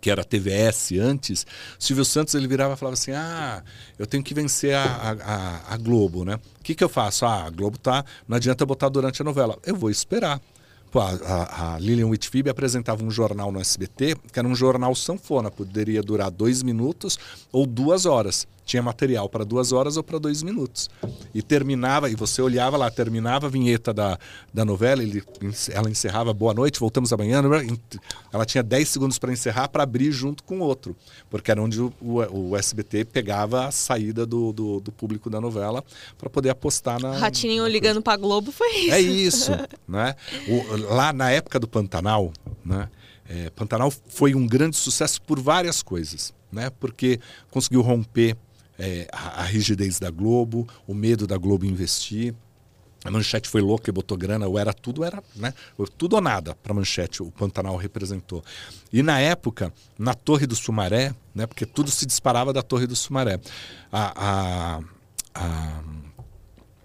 [0.00, 1.46] que era a TVS antes,
[1.78, 3.62] Silvio Santos ele virava e falava assim: Ah,
[3.98, 6.34] eu tenho que vencer a, a, a Globo, né?
[6.60, 7.24] O que, que eu faço?
[7.24, 8.04] Ah, a Globo tá.
[8.28, 9.58] Não adianta botar durante a novela.
[9.64, 10.40] Eu vou esperar.
[10.90, 14.94] Pô, a, a, a Lilian Whitfield apresentava um jornal no SBT, que era um jornal
[14.94, 17.18] sanfona, poderia durar dois minutos
[17.50, 20.88] ou duas horas tinha material para duas horas ou para dois minutos.
[21.34, 24.18] E terminava, e você olhava lá, terminava a vinheta da,
[24.52, 25.22] da novela, ele,
[25.70, 27.42] ela encerrava boa noite, voltamos amanhã.
[28.32, 30.96] Ela tinha 10 segundos para encerrar para abrir junto com outro,
[31.28, 35.40] porque era onde o, o, o SBT pegava a saída do, do, do público da
[35.40, 35.84] novela
[36.16, 37.16] para poder apostar na.
[37.18, 38.94] Ratinho ligando para Globo foi isso.
[38.94, 39.50] É isso.
[39.86, 40.14] né?
[40.48, 42.32] O, lá na época do Pantanal,
[42.64, 42.88] né?
[43.26, 46.70] É, Pantanal foi um grande sucesso por várias coisas, né?
[46.78, 47.18] Porque
[47.50, 48.36] conseguiu romper
[48.78, 52.34] é, a, a, rigidez da Globo, o medo da Globo investir.
[53.04, 55.52] A Manchete foi louca e botou grana, ou era tudo, era né?
[55.98, 58.42] tudo ou nada para a Manchete, o Pantanal representou.
[58.90, 61.46] E na época, na Torre do Sumaré, né?
[61.46, 63.38] porque tudo se disparava da Torre do Sumaré,
[63.92, 64.80] a, a,
[65.34, 65.82] a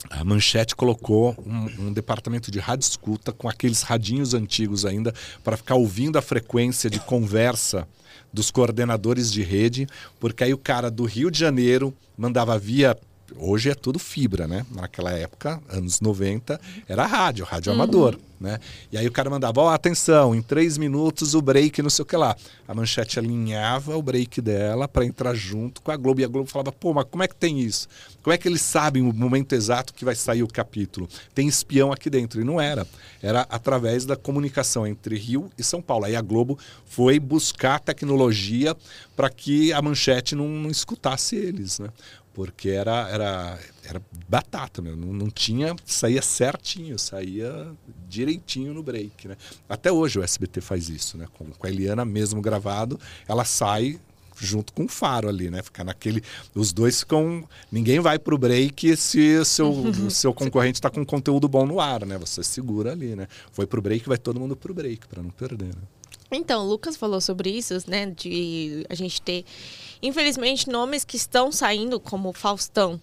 [0.09, 5.55] a Manchete colocou um, um, departamento de rádio escuta com aqueles radinhos antigos ainda para
[5.55, 7.87] ficar ouvindo a frequência de conversa
[8.31, 9.87] dos coordenadores de rede,
[10.19, 12.97] porque aí o cara do Rio de Janeiro mandava via
[13.37, 14.65] hoje é tudo fibra, né?
[14.71, 17.81] Naquela época, anos 90, era rádio, rádio uhum.
[17.81, 18.59] amador, né?
[18.91, 22.03] E aí o cara mandava, ó, oh, atenção, em três minutos o break, não sei
[22.03, 22.35] o que lá.
[22.67, 26.21] A manchete alinhava o break dela para entrar junto com a Globo.
[26.21, 27.87] E a Globo falava, pô, mas como é que tem isso?
[28.21, 31.09] Como é que eles sabem o momento exato que vai sair o capítulo?
[31.33, 32.39] Tem espião aqui dentro.
[32.39, 32.87] E não era.
[33.21, 36.05] Era através da comunicação entre Rio e São Paulo.
[36.05, 38.75] Aí a Globo foi buscar tecnologia
[39.15, 41.89] para que a manchete não, não escutasse eles, né?
[42.33, 44.95] Porque era, era, era batata, meu.
[44.95, 47.71] Não, não tinha, saía certinho, saía
[48.07, 49.35] direitinho no break, né?
[49.67, 51.27] Até hoje o SBT faz isso, né?
[51.37, 53.99] Com, com a Eliana mesmo gravado, ela sai
[54.41, 55.61] junto com o Faro ali, né?
[55.61, 56.23] Ficar naquele,
[56.55, 60.07] os dois ficam, ninguém vai pro break se o seu, uhum.
[60.09, 62.17] seu concorrente está com conteúdo bom no ar, né?
[62.17, 63.27] Você segura ali, né?
[63.51, 65.81] Foi pro break, vai todo mundo pro break para não perder, né?
[66.31, 68.05] Então, o Lucas falou sobre isso, né?
[68.05, 69.43] De a gente ter,
[70.01, 72.99] infelizmente, nomes que estão saindo, como Faustão,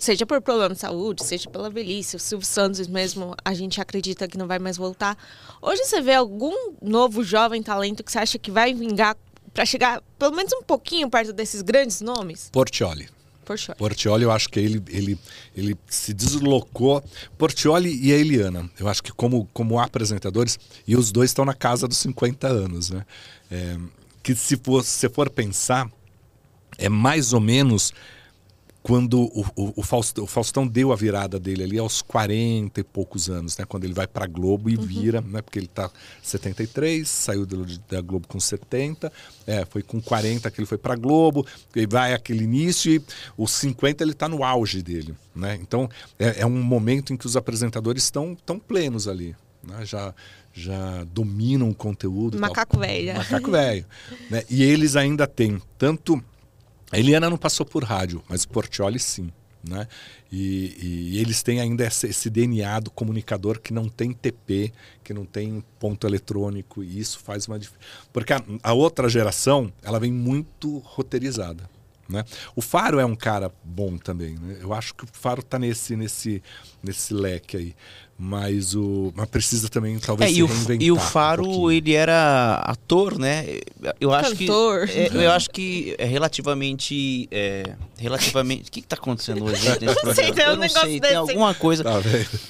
[0.00, 4.28] seja por problema de saúde, seja pela velhice, o Silvio Santos mesmo, a gente acredita
[4.28, 5.16] que não vai mais voltar.
[5.62, 9.16] Hoje você vê algum novo jovem talento que você acha que vai vingar
[9.54, 12.50] para chegar pelo menos um pouquinho perto desses grandes nomes?
[12.52, 13.08] Portioli.
[13.48, 13.78] Portioli.
[13.78, 15.18] Portioli, eu acho que ele, ele,
[15.56, 17.02] ele se deslocou.
[17.38, 21.54] Portioli e a Eliana, eu acho que como, como apresentadores, e os dois estão na
[21.54, 23.06] casa dos 50 anos, né?
[23.50, 23.78] É,
[24.22, 25.90] que se for, se for pensar,
[26.76, 27.94] é mais ou menos
[28.82, 32.84] quando o, o, o, Faustão, o, Faustão, deu a virada dele ali aos 40 e
[32.84, 33.64] poucos anos, né?
[33.66, 34.82] Quando ele vai para a Globo e uhum.
[34.82, 35.42] vira, né?
[35.42, 35.90] Porque ele está
[36.22, 37.46] 73, saiu
[37.88, 39.12] da Globo com 70,
[39.46, 43.02] é, foi com 40 que ele foi para a Globo, e vai aquele início e
[43.36, 45.58] os 50 ele está no auge dele, né?
[45.60, 45.88] Então
[46.18, 49.84] é, é, um momento em que os apresentadores estão tão plenos ali, né?
[49.84, 50.14] Já
[50.50, 52.38] já dominam o conteúdo.
[52.38, 53.14] Macaco velho.
[53.14, 53.86] Macaco velho.
[54.28, 54.42] né?
[54.50, 56.20] E eles ainda têm tanto
[56.90, 59.30] a Eliana não passou por rádio, mas o Portioli sim.
[59.68, 59.88] Né?
[60.30, 64.72] E, e, eles têm ainda esse, esse, DNA do comunicador que não tem TP,
[65.02, 67.86] que não tem ponto eletrônico, e isso faz uma diferença.
[68.12, 71.68] Porque a, a, outra geração, ela vem muito roteirizada.
[72.08, 72.24] Né?
[72.54, 74.36] O Faro é um cara bom também.
[74.36, 74.58] Né?
[74.62, 76.42] Eu acho que o Faro está nesse, nesse,
[76.82, 77.76] nesse leque aí
[78.20, 80.48] mas o mas precisa também talvez é, e, o,
[80.80, 83.60] e o Faro um ele era ator né?
[84.00, 84.88] Eu acho Cantor.
[84.88, 89.84] que é, eu acho que é relativamente é, relativamente o que está acontecendo hoje nesse
[90.04, 91.84] não sei, tem um eu não sei tem alguma coisa.
[91.84, 92.00] Tá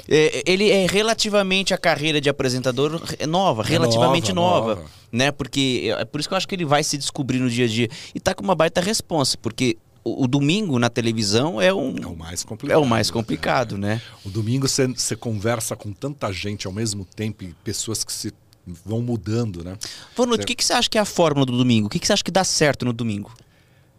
[0.09, 5.31] é, ele é relativamente a carreira de apresentador é nova relativamente nova, nova, nova, né?
[5.31, 7.69] Porque é por isso que eu acho que ele vai se descobrir no dia a
[7.69, 7.91] dia.
[8.15, 12.17] E tá com uma baita resposta porque o, domingo na televisão é, um, é o
[12.17, 12.77] mais complicado.
[12.77, 13.79] É o mais complicado, é.
[13.79, 14.03] né?
[14.25, 18.33] O domingo você conversa com tanta gente ao mesmo tempo e pessoas que se
[18.67, 19.77] vão mudando, né?
[20.17, 21.87] Vanucci, o que, você acha que é a fórmula do domingo?
[21.87, 23.33] O que, que você acha que dá certo no domingo?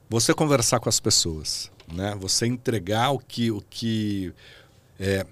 [0.09, 2.15] Você conversar com as pessoas, né?
[2.19, 3.51] Você entregar o que...
[3.51, 4.33] O que
[4.99, 5.25] é,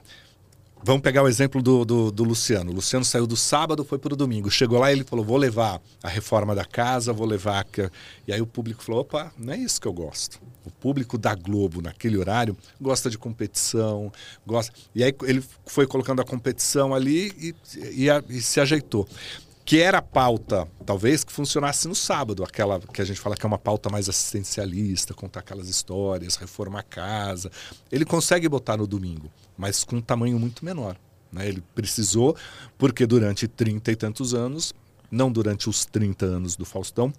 [0.84, 2.72] Vamos pegar o exemplo do, do, do, Luciano.
[2.72, 4.50] O Luciano saiu do sábado, foi para o domingo.
[4.50, 7.66] Chegou lá e ele falou: vou levar a reforma da casa, vou levar.
[7.66, 7.92] A...
[8.28, 10.40] E aí o público falou: opa, não é isso que eu gosto.
[10.66, 14.12] O público da Globo, naquele horário, gosta de competição,
[14.46, 14.74] gosta.
[14.94, 19.08] E aí ele foi colocando a competição ali e, e, e se ajeitou
[19.68, 23.46] que era a pauta, talvez, que funcionasse no sábado, aquela que a gente fala que
[23.46, 27.52] é uma pauta mais assistencialista, contar aquelas histórias, reformar a casa.
[27.92, 30.96] Ele consegue botar no domingo, mas com um tamanho muito menor.
[31.30, 31.50] Né?
[31.50, 32.34] Ele precisou,
[32.78, 34.74] porque durante trinta e tantos anos,
[35.12, 37.12] não durante os 30 anos do Faustão,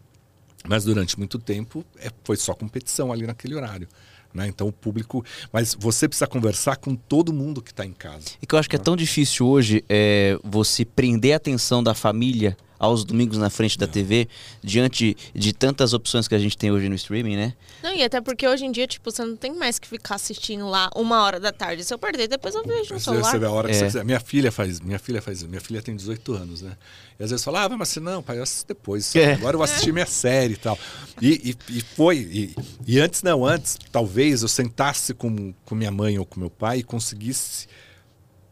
[0.66, 3.86] mas durante muito tempo é, foi só competição ali naquele horário.
[4.32, 4.48] Né?
[4.48, 5.24] Então o público.
[5.52, 8.30] Mas você precisa conversar com todo mundo que está em casa.
[8.40, 11.94] E que eu acho que é tão difícil hoje é, você prender a atenção da
[11.94, 14.28] família aos domingos na frente da TV,
[14.62, 17.54] diante de tantas opções que a gente tem hoje no streaming, né?
[17.82, 20.68] Não, e até porque hoje em dia, tipo, você não tem mais que ficar assistindo
[20.68, 21.82] lá uma hora da tarde.
[21.84, 23.30] Se eu perder, depois eu vejo no Você, celular.
[23.30, 23.78] você vê a hora que É.
[23.78, 24.04] você quiser.
[24.04, 26.76] Minha filha faz, minha filha faz, minha filha tem 18 anos, né?
[27.18, 29.14] E às vezes fala, ah, mas assim, não, pai, eu assisto depois.
[29.16, 29.32] É.
[29.34, 30.78] Agora eu vou assistir minha série e tal.
[31.20, 32.16] E, e, e foi.
[32.18, 32.54] E,
[32.86, 36.78] e antes não, antes, talvez eu sentasse com, com minha mãe ou com meu pai
[36.78, 37.66] e conseguisse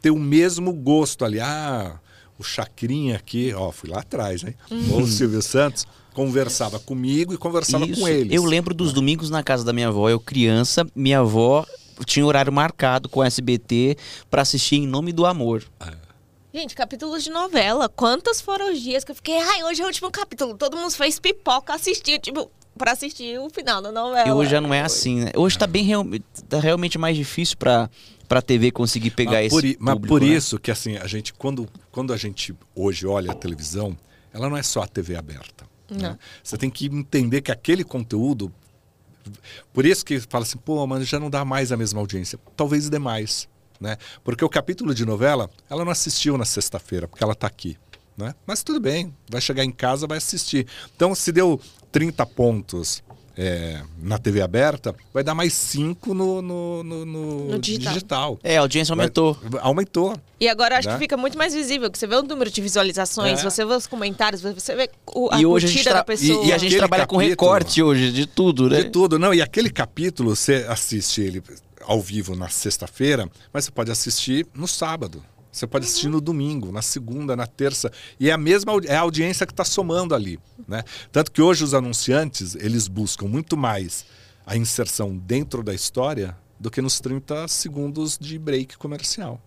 [0.03, 1.39] ter o mesmo gosto ali.
[1.41, 2.01] Ah,
[2.38, 4.55] o Chacrinha aqui, ó, fui lá atrás, hein?
[4.92, 8.01] Ou o Silvio Santos conversava comigo e conversava Isso.
[8.01, 8.33] com eles.
[8.33, 11.66] Eu lembro dos domingos na casa da minha avó, eu criança, minha avó
[12.05, 13.96] tinha horário marcado com o SBT
[14.31, 15.64] pra assistir Em Nome do Amor.
[16.53, 17.88] Gente, capítulos de novela.
[17.88, 20.57] Quantos foram os dias que eu fiquei, ai, hoje é o último capítulo.
[20.57, 24.27] Todo mundo fez pipoca, assistiu, tipo, pra assistir o final da novela.
[24.27, 25.33] E hoje já não é assim, né?
[25.37, 26.05] Hoje tá bem real,
[26.49, 27.57] tá realmente mais difícil
[28.29, 30.29] pra, pra TV conseguir pegar mas esse por, i- mas público, por né?
[30.29, 33.97] isso que assim, a gente, quando, quando a gente hoje olha a televisão,
[34.33, 35.67] ela não é só a TV aberta.
[35.91, 36.19] né?
[36.43, 38.53] Você tem que entender que aquele conteúdo.
[39.73, 42.39] Por isso que fala assim, pô, mas já não dá mais a mesma audiência.
[42.57, 43.49] Talvez dê mais.
[43.81, 43.97] Né?
[44.25, 47.77] Porque o capítulo de novela, ela não assistiu na sexta-feira, porque ela está aqui.
[48.17, 48.35] Né?
[48.47, 50.67] Mas tudo bem, vai chegar em casa, vai assistir.
[50.95, 51.61] Então, se deu
[51.93, 53.03] 30 pontos
[53.37, 57.92] é, na TV aberta, vai dar mais 5 no, no, no- no No digital.
[57.92, 58.38] digital.
[58.42, 59.37] É, a audiência aumentou.
[59.42, 60.14] Vai- aumentou.
[60.40, 60.94] E agora acho Né?
[60.94, 63.42] que fica muito mais visível, que você vê o número de visualizações, É.
[63.42, 66.44] você vê os comentários, você vê o, a E hoje a gente, da pessoa.
[66.44, 68.83] e, e a gente trabalha com capítulo- recorte hoje de tudo, né?
[68.83, 69.33] De tudo, não.
[69.35, 71.42] E aquele capítulo, você assiste ele
[71.87, 75.22] ao vivo na sexta-feira, mas você pode assistir no sábado.
[75.57, 77.90] Você pode assistir no domingo, na segunda, na terça.
[78.21, 80.38] E é a mesma é a audiência que está somando ali.
[80.69, 80.85] Né?
[81.11, 84.05] Tanto que hoje os anunciantes, eles buscam muito mais
[84.45, 89.40] a inserção dentro da história do que nos 30 segundos de break comercial.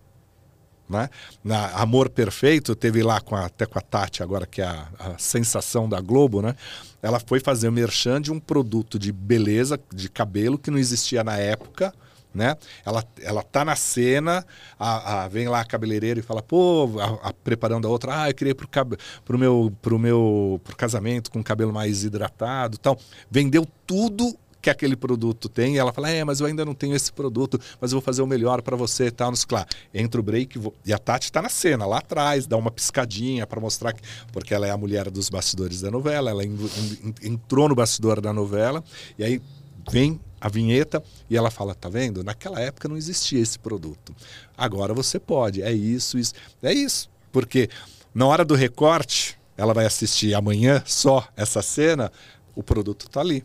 [0.88, 1.08] Né?
[1.44, 4.88] Na Amor Perfeito, teve lá com a, até com a Tati, agora que é a,
[4.98, 6.56] a sensação da Globo, né?
[7.00, 11.22] Ela foi fazer o merchan de um produto de beleza, de cabelo, que não existia
[11.22, 11.94] na época.
[12.32, 12.56] Né?
[12.86, 14.46] Ela, ela tá na cena,
[14.78, 16.88] a, a- vem lá a cabeleireira e fala, pô,
[17.24, 21.28] a, preparando a outra, ah, eu queria pro, cab pro meu, pro meu pro casamento
[21.30, 22.96] com cabelo mais hidratado tal.
[23.28, 26.94] Vendeu tudo que aquele produto tem, e ela fala, é, mas eu ainda não tenho
[26.94, 29.30] esse produto, mas eu vou fazer o melhor para você e tal.
[29.30, 32.56] Nos, claro, entra o break vou- e a Tati está na cena, lá atrás, dá
[32.58, 34.02] uma piscadinha para mostrar que.
[34.32, 36.54] Porque ela é a mulher dos bastidores da novela, ela en-
[37.02, 38.84] en- entrou no bastidor da novela,
[39.18, 39.42] e aí
[39.90, 42.24] vem a vinheta e ela fala: tá vendo?
[42.24, 44.14] Naquela época não existia esse produto.
[44.56, 46.32] Agora você pode, é isso, isso.
[46.62, 47.10] É isso.
[47.32, 47.68] Porque
[48.14, 52.10] na hora do recorte, ela vai assistir amanhã só essa cena,
[52.54, 53.44] o produto está ali.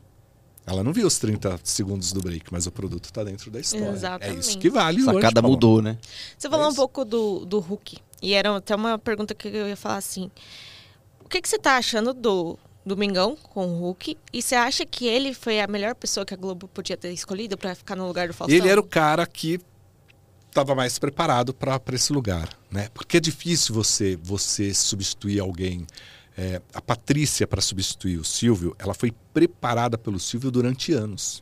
[0.67, 3.87] Ela não viu os 30 segundos do break, mas o produto está dentro da história.
[3.89, 4.35] Exatamente.
[4.35, 5.13] É isso que vale A hoje.
[5.13, 5.53] sacada Paulo.
[5.55, 5.95] mudou, né?
[6.35, 7.99] Você falou É um pouco do, do Hulk.
[8.19, 10.31] E era até uma pergunta que eu ia falar assim.
[11.23, 14.17] O que, que você tá achando do Domingão com o Hulk?
[14.31, 17.57] E você acha que ele foi a melhor pessoa que a Globo podia ter escolhido
[17.57, 18.55] pra ficar no lugar do Faustão?
[18.55, 19.59] Ele era o cara que
[20.47, 22.89] estava mais preparado para esse lugar, né?
[22.93, 25.85] Porque é difícil você você substituir alguém.
[26.37, 31.41] É, a Patrícia para substituir o Silvio, ela foi preparada pelo Silvio durante anos.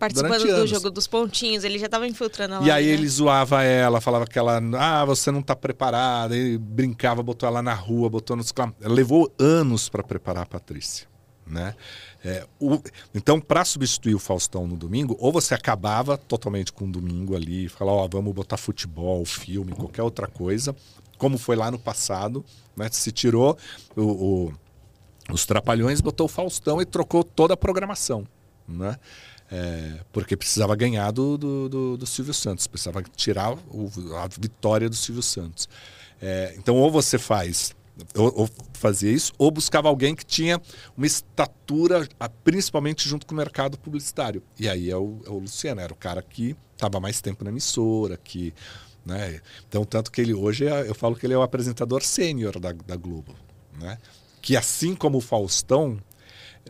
[0.00, 0.70] Participando do anos.
[0.70, 2.66] jogo dos pontinhos, ele já tava infiltrando ela.
[2.66, 2.92] E aí né?
[2.92, 7.60] ele zoava ela, falava que ela, ah, você não tá preparada, e brincava, botou ela
[7.62, 11.06] na rua, botou nos Levou anos para preparar a Patrícia,
[11.46, 11.74] né?
[12.24, 12.80] É, o-
[13.14, 17.68] então, para substituir o Faustão no domingo, ou você acabava totalmente com o domingo ali,
[17.68, 20.74] falava, ó, vamos botar futebol, filme, qualquer outra coisa,
[21.18, 22.42] como foi lá no passado,
[22.74, 22.88] né?
[22.90, 23.56] Se tirou
[23.94, 24.02] o-
[24.48, 24.52] o,
[25.30, 28.26] os Trapalhões, botou o Faustão e trocou toda a programação,
[28.66, 28.96] né?
[29.52, 34.88] É, porque precisava ganhar do, do, do- do Silvio Santos, precisava tirar o- a vitória
[34.88, 35.68] do Silvio Santos.
[36.22, 37.74] É, então, ou você faz,
[38.14, 40.60] ou, ou fazia isso, ou buscava alguém que tinha
[40.96, 42.08] uma estatura,
[42.44, 44.40] principalmente junto com o mercado publicitário.
[44.58, 47.50] E aí é o, é o Luciano, era o cara que estava mais tempo na
[47.50, 48.54] emissora, que.
[49.04, 49.40] Né?
[49.68, 52.70] Então, tanto que ele hoje, é- eu falo que ele é o apresentador sênior da,
[52.70, 53.34] da Globo.
[53.80, 53.98] Né?
[54.40, 55.98] Que assim como o Faustão,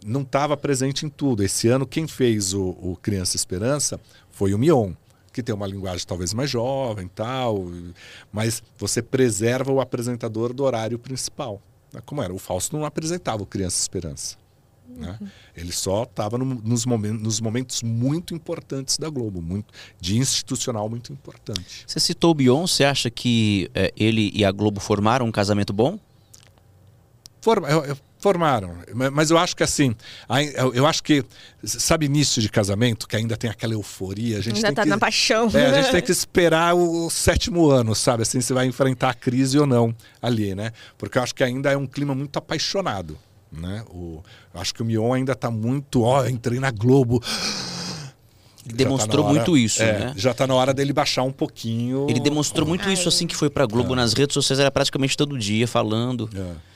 [0.05, 1.43] não estava presente em tudo.
[1.43, 4.01] Esse ano, quem fez o, o Criança Esperança
[4.31, 4.93] foi o Mion,
[5.33, 7.67] que tem uma linguagem talvez mais jovem tal,
[8.33, 11.61] mas você preserva o apresentador do horário principal.
[12.05, 12.33] Como era?
[12.33, 14.37] O Fausto não apresentava o Criança Esperança.
[14.97, 15.19] Né?
[15.57, 20.89] Ele só estava no, nos, momentos, nos momentos muito importantes da Globo, muito, de institucional
[20.89, 21.85] muito importante.
[21.87, 25.73] Você citou o Beyoncé, você acha que é, ele e a Globo formaram um casamento
[25.73, 25.99] bom?
[27.41, 28.77] Forma, eu, eu, formaram,
[29.13, 29.97] mas eu acho que assim,
[30.75, 31.25] eu acho que,
[31.65, 34.89] sabe início de casamento, que ainda tem aquela euforia, a gente ainda tem tá que,
[34.89, 35.51] na paixão.
[35.55, 38.23] É, a gente tem que esperar o sétimo ano, sabe?
[38.23, 40.71] Assim, você vai enfrentar a crise ou não ali, né?
[40.99, 43.19] Porque eu acho que ainda é um clima muito apaixonado,
[43.51, 43.83] né?
[43.89, 44.23] O,
[44.55, 47.23] eu acho que o Mion ainda está muito, ó, entrei na Globo.
[48.67, 50.13] Ele demonstrou tá hora, muito isso, é, né?
[50.15, 52.07] Já está na hora dele baixar um pouquinho.
[52.09, 52.93] Ele demonstrou muito Ai.
[52.93, 53.97] isso assim que foi para Globo é.
[53.97, 56.29] nas redes sociais, era praticamente todo dia falando.
[56.35, 56.71] É.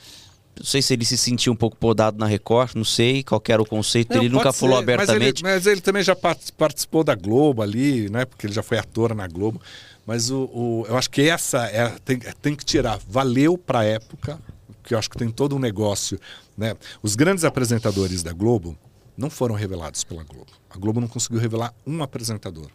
[0.57, 3.61] Não sei se ele se sentiu um pouco podado na Record, não sei qual era
[3.61, 5.43] o conceito não, Ele nunca ser, falou abertamente.
[5.43, 8.23] Mas ele, mas ele, também já participou da Globo ali, né?
[8.25, 9.61] Porque ele já foi ator na Globo.
[10.05, 12.99] Mas o, o eu acho que essa é, tem, tem que tirar.
[13.07, 14.39] Valeu para a época,
[14.83, 16.19] que eu acho que tem todo um negócio.
[16.57, 16.75] Né?
[17.01, 18.77] Os grandes apresentadores da Globo
[19.17, 20.51] não foram revelados pela Globo.
[20.69, 22.69] A Globo não conseguiu revelar um apresentador.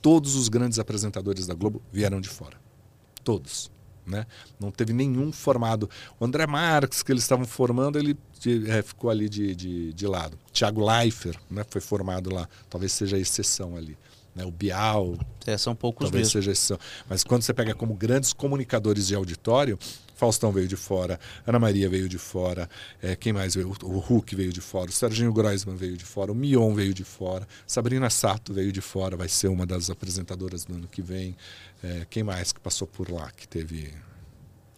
[0.00, 2.56] Todos os grandes apresentadores da Globo vieram de fora.
[3.22, 3.70] Todos.
[4.10, 4.26] Né?
[4.58, 5.88] Não teve nenhum formado.
[6.18, 8.16] O André Marques, que eles estavam formando, ele
[8.68, 10.36] é, ficou ali de, de, de lado.
[10.52, 13.96] Tiago Leifert né, foi formado lá, talvez seja a exceção ali.
[14.34, 14.44] Né?
[14.44, 15.16] O Bial.
[15.46, 16.32] É, são poucos talvez mesmo.
[16.32, 16.78] seja exceção.
[17.08, 19.78] Mas quando você pega como grandes comunicadores de auditório,
[20.20, 22.68] Faustão veio de fora, Ana Maria veio de fora,
[23.00, 23.74] é, quem mais veio?
[23.82, 27.04] O Hulk veio de fora, o Serginho Groisman veio de fora, o Mion veio de
[27.04, 31.34] fora, Sabrina Sato veio de fora, vai ser uma das apresentadoras do ano que vem.
[31.82, 33.92] É, quem mais que passou por lá que teve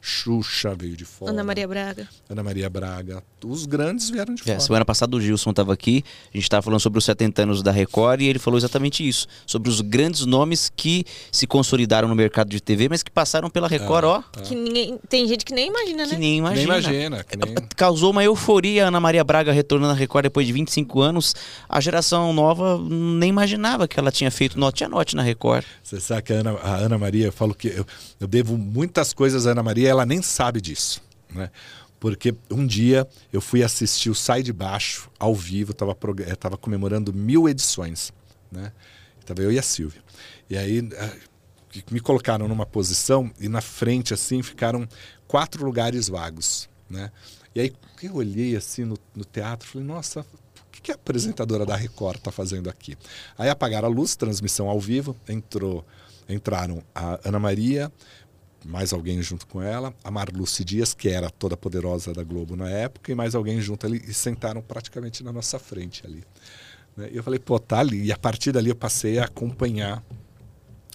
[0.04, 1.30] Xuxa veio de fora.
[1.30, 2.08] Ana Maria Braga.
[2.28, 3.22] Ana Maria Braga.
[3.44, 4.60] Os grandes vieram de é, fora.
[4.60, 7.70] Semana passada o Gilson estava aqui, a gente estava falando sobre os 70 anos da
[7.70, 9.28] Record e ele falou exatamente isso.
[9.46, 13.68] Sobre os grandes nomes que se consolidaram no mercado de TV, mas que passaram pela
[13.68, 14.22] Record, é, ó.
[14.38, 14.40] É.
[14.40, 16.10] Que ninguém, tem gente que nem imagina, né?
[16.10, 16.74] Que nem imagina.
[16.74, 17.54] Nem imagina que nem...
[17.76, 21.36] Causou uma euforia a Ana Maria Braga retornando à Record depois de 25 anos.
[21.68, 25.64] A geração nova nem imaginava que ela tinha feito note a note na Record.
[25.80, 27.86] Você sabe que a Ana, a Ana Maria, eu falo que eu,
[28.20, 31.02] eu devo muitas coisas à Ana Maria ela nem sabe disso.
[31.30, 31.50] Né?
[32.00, 35.96] Porque um dia eu fui assistir o Sai de Baixo ao vivo, estava
[36.38, 38.12] tava comemorando mil edições.
[38.50, 38.72] Né?
[39.20, 40.02] Estava eu e a Silvia.
[40.50, 41.16] E aí eh,
[41.90, 44.88] me colocaram numa posição e na frente assim ficaram
[45.28, 46.68] quatro lugares vagos.
[46.90, 47.10] Né?
[47.54, 50.26] E aí eu olhei assim no, no teatro falei, nossa,
[50.82, 52.98] que a apresentadora da Record está fazendo aqui?
[53.38, 55.86] Aí apagaram a luz, transmissão ao vivo, entrou,
[56.28, 57.90] entraram a Ana Maria,
[58.64, 62.68] mais alguém junto com ela, a Marluce Dias, que era toda poderosa da Globo na
[62.68, 66.22] época, e mais alguém junto ali, e sentaram praticamente na nossa frente ali.
[66.96, 67.10] Né?
[67.12, 68.04] E eu falei, pô, tá ali.
[68.04, 70.02] E a partir dali eu passei a acompanhar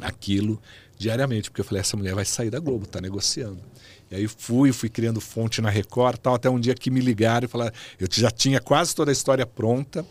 [0.01, 0.61] aquilo
[0.97, 3.61] diariamente, porque eu falei, essa mulher vai sair da Globo, tá negociando.
[4.09, 7.45] E aí fui, fui criando fonte na Record, tal, até um dia que me ligaram
[7.45, 10.05] e falaram, eu já tinha quase toda a história pronta,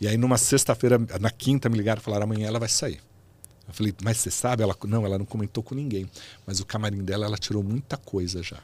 [0.00, 3.00] e aí numa sexta-feira, na quinta me ligaram e falaram, amanhã ela vai sair.
[3.66, 4.62] Eu falei, mas você sabe?
[4.62, 6.08] Ela, não, ela não comentou com ninguém.
[6.46, 8.58] Mas o camarim dela, ela tirou muita coisa já.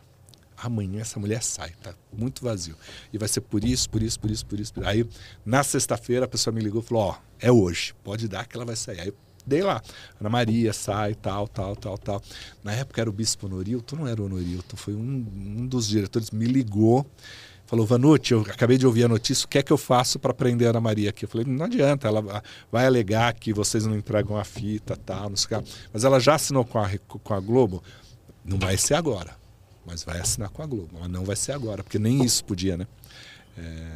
[0.57, 2.77] Amanhã essa mulher sai, tá muito vazio.
[3.13, 4.73] E vai ser por isso, por isso, por isso, por isso.
[4.85, 5.09] Aí,
[5.45, 8.65] na sexta-feira, a pessoa me ligou e falou: Ó, é hoje, pode dar que ela
[8.65, 9.01] vai sair.
[9.01, 9.13] Aí
[9.45, 9.83] dei lá.
[10.21, 12.23] Ana Maria sai, tal, tal, tal, tal.
[12.63, 16.31] Na época era o Bispo Honorilton, não era o Honorilton, foi um, um dos diretores,
[16.31, 17.05] me ligou
[17.73, 20.35] falou, Vanucci, eu acabei de ouvir a notícia, o que é que eu faço para
[20.35, 21.25] prender a Ana Maria aqui?
[21.25, 25.37] Eu falei, não adianta, ela vai alegar que vocês não entregam a fita, tal, não
[25.37, 25.71] sei o que.
[25.91, 27.83] Mas ela já assinou com a, com a Globo,
[28.45, 29.35] não vai ser agora,
[29.87, 30.91] mas vai assinar com a Globo.
[31.01, 32.87] Mas não vai ser agora, porque nem isso podia, né?
[33.57, 33.87] É,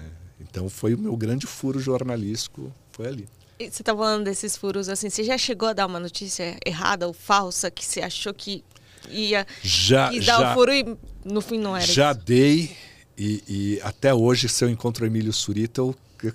[0.41, 3.29] então foi o meu grande furo jornalístico, foi ali.
[3.59, 7.07] E você está falando desses furos assim, você já chegou a dar uma notícia errada
[7.07, 8.65] ou falsa que você achou que
[9.11, 12.21] ia, já, dar já, o furo e no fim não era Já isso.
[12.23, 12.75] dei
[13.19, 16.33] e, e, até hoje, se eu encontro o Emílio Surita, eu, eu,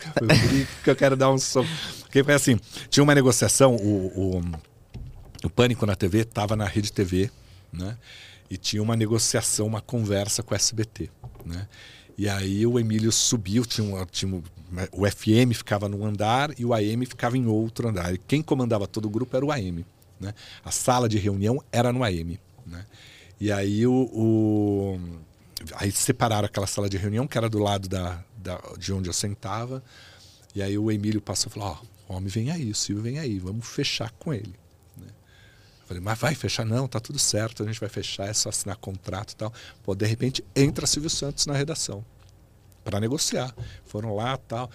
[0.86, 1.66] eu quero dar um som.
[2.02, 4.42] Porque foi assim: tinha uma negociação, o, o,
[5.44, 7.30] o Pânico na TV estava na Rede TV,
[7.72, 7.98] né?
[8.50, 11.10] E tinha uma negociação, uma conversa com o SBT,
[11.46, 11.68] né?
[12.18, 14.44] E aí o Emílio subiu, tinha, um, tinha um,
[14.92, 18.14] o FM ficava num andar e o AM ficava em outro andar.
[18.14, 19.86] E quem comandava todo o grupo era o AM.
[20.20, 20.34] Né?
[20.64, 22.40] A sala de reunião era no AM.
[22.66, 22.86] Né?
[23.40, 25.00] E aí o, o
[25.76, 29.14] aí separaram aquela sala de reunião que era do lado da, da de onde eu
[29.14, 29.84] sentava.
[30.54, 33.20] E aí o Emílio passou e falou: Ó, o homem vem aí, o Silvio vem
[33.20, 34.54] aí, vamos fechar com ele.
[34.98, 35.08] Né?
[35.08, 36.66] Eu falei, mas vai fechar?
[36.66, 39.54] Não, tá tudo certo, a gente vai fechar, é só assinar contrato e tal.
[39.84, 42.04] Pô, de repente entra Silvio Santos na redação
[42.84, 43.56] para negociar.
[43.86, 44.70] Foram lá tal.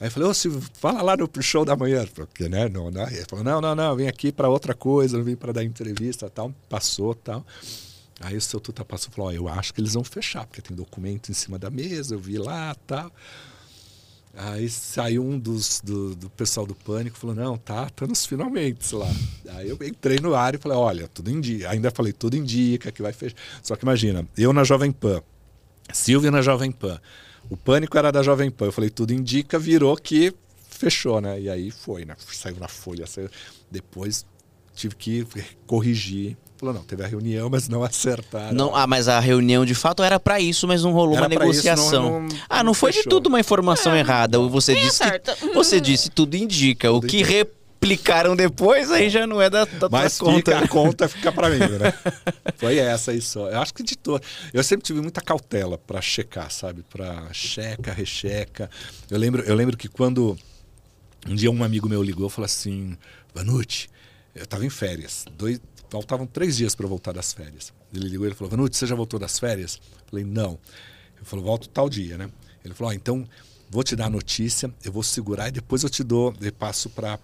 [0.00, 2.06] Aí eu falei, ô Silvio, fala lá no show da manhã.
[2.14, 2.68] Porque, né?
[2.68, 3.08] Não, não.
[3.08, 6.30] Ele falou, não, não, não, vem aqui para outra coisa, não vim para dar entrevista
[6.30, 6.54] tal.
[6.68, 7.44] Passou tal.
[8.20, 10.60] Aí o seu Tuta passou e falou: oh, Eu acho que eles vão fechar, porque
[10.60, 13.12] tem documento em cima da mesa, eu vi lá tal.
[14.34, 18.94] Aí saiu um dos do, do pessoal do pânico falou: não, tá, tá nos finalmente
[18.94, 19.10] lá.
[19.50, 21.70] Aí eu entrei no ar e falei: olha, tudo indica.
[21.70, 23.36] Ainda falei, tudo indica que vai fechar.
[23.62, 25.22] Só que imagina, eu na Jovem Pan,
[25.92, 27.00] Silvio na Jovem Pan,
[27.48, 28.66] o pânico era da Jovem Pan.
[28.66, 30.32] Eu falei, tudo indica, virou que
[30.68, 31.40] fechou, né?
[31.40, 32.14] E aí foi, né?
[32.18, 33.06] Saiu na folha.
[33.06, 33.28] Saiu...
[33.70, 34.24] Depois
[34.74, 35.26] tive que
[35.66, 38.52] corrigir Falou, não, teve a reunião, mas não acertaram.
[38.52, 41.28] Não, ah, mas a reunião de fato era para isso, mas não rolou Era uma
[41.36, 42.02] pra isso, negociação.
[42.02, 43.10] não- não- ah, não não foi de fechou.
[43.10, 44.38] tudo uma informação errada.
[44.40, 46.90] Você disse, que, você disse tudo indica.
[46.90, 47.32] o Tudo que indica.
[47.80, 50.34] replicaram depois aí já não é da, da tua Mas conta.
[50.52, 51.94] fica, a conta fica para mim, né?
[52.58, 53.48] Foi essa aí só.
[53.48, 54.20] Eu acho que de todo.
[54.52, 56.82] Eu sempre tive muita cautela para checar, sabe?
[56.90, 58.68] Para checa, recheca.
[59.08, 60.36] Eu lembro, eu lembro que quando
[61.28, 62.96] um dia um amigo meu ligou e falou assim:
[63.32, 63.88] Vanucci,
[64.34, 65.24] eu estava em férias.
[65.36, 65.60] Dois,
[65.90, 67.72] faltavam três dias para eu voltar das férias.
[67.92, 69.80] Ele ligou e falou: Vanucci, você já voltou das férias?
[70.00, 70.58] Eu falei: não.
[71.16, 72.30] Ele falou: volto tal dia, né?
[72.64, 73.26] Ele falou: então
[73.70, 76.88] vou te dar a notícia, eu vou segurar e depois eu te dou, eu passo
[76.90, 77.18] para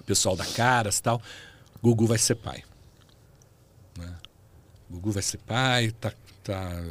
[0.00, 1.22] o pessoal da Caras e tal.
[1.82, 2.62] Gugu vai ser pai.
[3.98, 4.14] Né?
[4.90, 6.12] Gugu vai ser pai, tá,
[6.44, 6.82] tá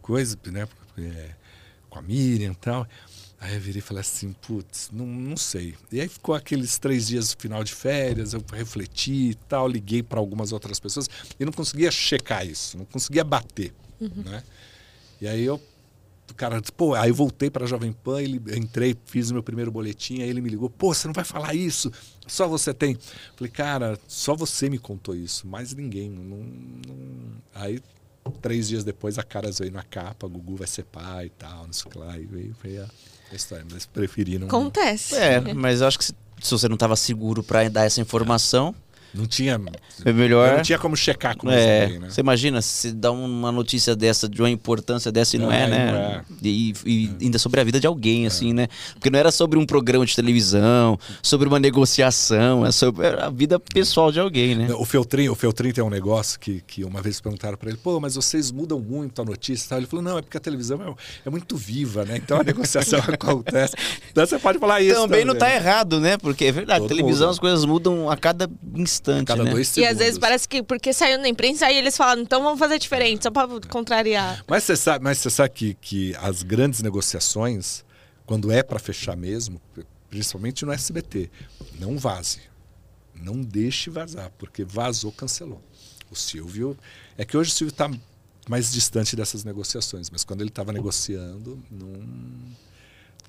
[0.00, 0.66] coisa, né?
[0.98, 1.34] é,
[1.88, 2.86] com a Miriam e tal.
[3.40, 5.74] Aí eu virei e falei assim, putz, não, não sei.
[5.92, 10.02] E aí ficou aqueles três dias no final de férias, eu refleti e tal, liguei
[10.02, 11.08] para algumas outras pessoas
[11.38, 14.42] e não conseguia checar isso, não conseguia bater, né?
[15.20, 15.60] E aí eu
[16.30, 19.32] o cara disse, pô, aí eu voltei para a Jovem Pan, ele, entrei, fiz o
[19.34, 21.90] meu primeiro boletim, aí ele me ligou, pô, você não vai falar isso,
[22.26, 22.98] só você tem.
[23.34, 26.10] Falei, cara, só você me contou isso, mais ninguém.
[26.10, 27.80] Não, não- Aí,
[28.42, 31.72] três dias depois, a Caras veio na capa, Gugu vai ser pai e tal, não
[31.72, 32.88] sei o que lá, e veio, veio a,
[33.30, 34.46] a história, mas preferi não...
[34.46, 35.14] Acontece.
[35.14, 38.74] É, mas eu acho que se, se você não estava seguro para dar essa informação,
[39.14, 39.60] Não tinha...
[40.04, 40.56] é melhor.
[40.56, 42.10] Não tinha como checar com É, ninguém, né?
[42.10, 45.62] você imagina se dá uma notícia dessa, de uma importância dessa e não, Não é,
[45.64, 46.22] é, né?
[46.42, 46.46] é.
[46.46, 48.68] E, e ainda sobre a vida de alguém, assim, né?
[48.94, 53.58] Porque não era sobre um programa de televisão, sobre uma negociação, é sobre a vida
[53.58, 54.68] pessoal de alguém, né?
[54.74, 57.98] O Feltrin, o Feltrin tem um negócio que, que uma vez perguntaram para ele, pô,
[57.98, 59.78] mas vocês mudam muito a notícia e tal.
[59.78, 62.16] Ele falou, não, é porque a televisão é, é muito viva, né?
[62.16, 63.74] Então a negociação acontece.
[64.10, 64.94] Então você pode falar isso.
[64.94, 66.16] Também não tá errado, né?
[66.18, 67.32] Porque é verdade, Todo televisão mundo.
[67.34, 69.50] as coisas mudam a cada instante, Cada né?
[69.50, 69.92] dois E segundos.
[69.92, 73.22] às vezes parece que porque saiu na imprensa, aí eles falam, então vamos fazer diferente,
[73.22, 74.44] só pra contrariar.
[74.46, 77.84] Mas você sabe, mas você sabe que, que as grandes negociações,
[78.26, 79.60] quando é para fechar mesmo,
[80.10, 81.30] principalmente no SBT,
[81.78, 82.40] não vaze.
[83.14, 85.60] Não deixe vazar, porque vazou, cancelou.
[86.10, 86.76] O Silvio.
[87.16, 87.90] É que hoje o Silvio está
[88.48, 91.88] mais distante dessas negociações, mas quando ele estava negociando, não.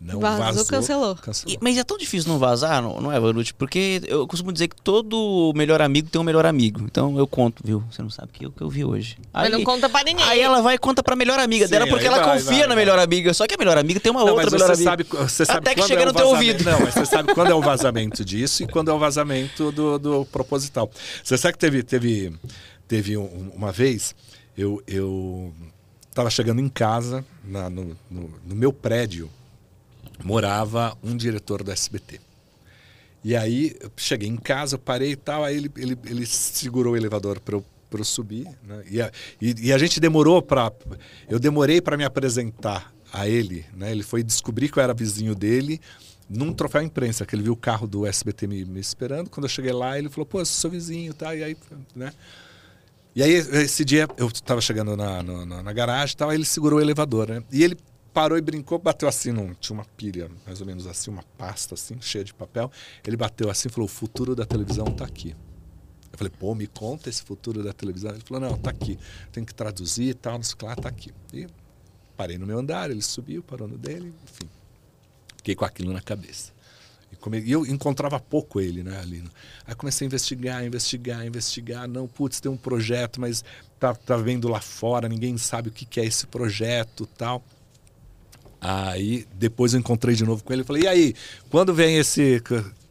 [0.01, 1.17] Não Vazou, vazou, cancelou.
[1.45, 3.53] E- mas é tão difícil não vazar, não, não é, Vanucci?
[3.53, 6.81] Porque eu costumo dizer que todo melhor amigo tem um melhor amigo.
[6.85, 7.83] Então eu conto, viu?
[7.91, 9.17] Você não sabe o que eu, que eu vi hoje.
[9.33, 10.23] Mas não conta pra ninguém.
[10.25, 12.49] Aí ela vai e conta pra melhor amiga Sim, dela porque aí ela vai, confia
[12.51, 12.75] vai, na vai.
[12.77, 13.33] melhor amiga.
[13.33, 14.89] Só que a melhor amiga tem uma Não, outra melhor você amiga.
[14.89, 16.63] sabe, você sabe Até que quando chega é o no teu ouvido.
[16.63, 19.99] Não, mas você sabe quando é o vazamento disso e quando é o vazamento do,
[19.99, 20.89] do proposital.
[21.21, 22.33] Você sabe que teve, teve,
[22.87, 24.15] teve um- uma vez,
[24.57, 25.53] eu eu
[26.09, 29.29] estava chegando em casa, na- no, no- no meu prédio,
[30.23, 32.19] morava um diretor do SBT.
[33.23, 36.93] E aí eu cheguei em casa, eu parei e tal, aí ele, ele, ele segurou
[36.93, 38.47] o elevador para eu, eu subir.
[38.63, 38.83] Né?
[38.89, 39.11] E, a,
[39.41, 40.71] e, e a gente demorou para.
[41.27, 43.65] Eu demorei para me apresentar a ele.
[43.73, 43.91] Né?
[43.91, 45.81] Ele foi descobrir que eu era vizinho dele
[46.29, 49.29] num troféu imprensa, que ele viu o carro do SBT me, me esperando.
[49.29, 51.35] Quando eu cheguei lá, ele falou: pô, eu sou vizinho tá?
[51.35, 51.57] e aí.
[51.95, 52.13] Né?
[53.15, 56.45] E aí, esse dia, eu estava chegando na, na, na garagem e tal, aí ele
[56.45, 57.43] segurou o elevador, né?
[57.51, 57.75] E ele
[58.13, 61.75] parou e brincou, bateu assim, num, tinha uma pilha, mais ou menos assim, uma pasta
[61.75, 62.71] assim, cheia de papel.
[63.05, 65.35] Ele bateu assim e falou, o futuro da televisão está aqui.
[66.11, 68.11] Eu falei, pô, me conta esse futuro da televisão.
[68.11, 68.97] Ele falou, não, tá aqui.
[69.31, 71.13] Tem que traduzir e tal, não sei lá, tá aqui.
[71.33, 71.47] E
[72.17, 74.49] parei no meu andar, ele subiu, parou no dele, enfim.
[75.37, 76.51] Fiquei com aquilo na cabeça.
[77.11, 79.23] E, eu encontrava pouco ele, né, ali.
[79.65, 81.87] Aí comecei a investigar, investigar, investigar.
[81.87, 83.43] Não, putz, tem um projeto, mas
[83.79, 87.43] tá, tá vendo lá fora, ninguém sabe o que, que é esse projeto tal.
[88.61, 91.13] Aí, depois eu encontrei de novo com ele e falei, e aí,
[91.49, 92.41] quando vem esse...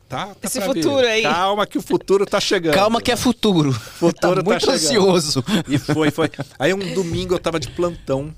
[0.09, 0.83] Tá, tá Esse pra vir.
[0.83, 1.23] futuro aí.
[1.23, 2.73] Calma que o futuro tá chegando.
[2.75, 3.71] Calma que é futuro.
[3.77, 4.75] Futuro tá tá muito chegando.
[4.77, 5.45] ansioso.
[5.69, 6.31] E foi, foi.
[6.59, 8.35] Aí um domingo eu tava de plantão,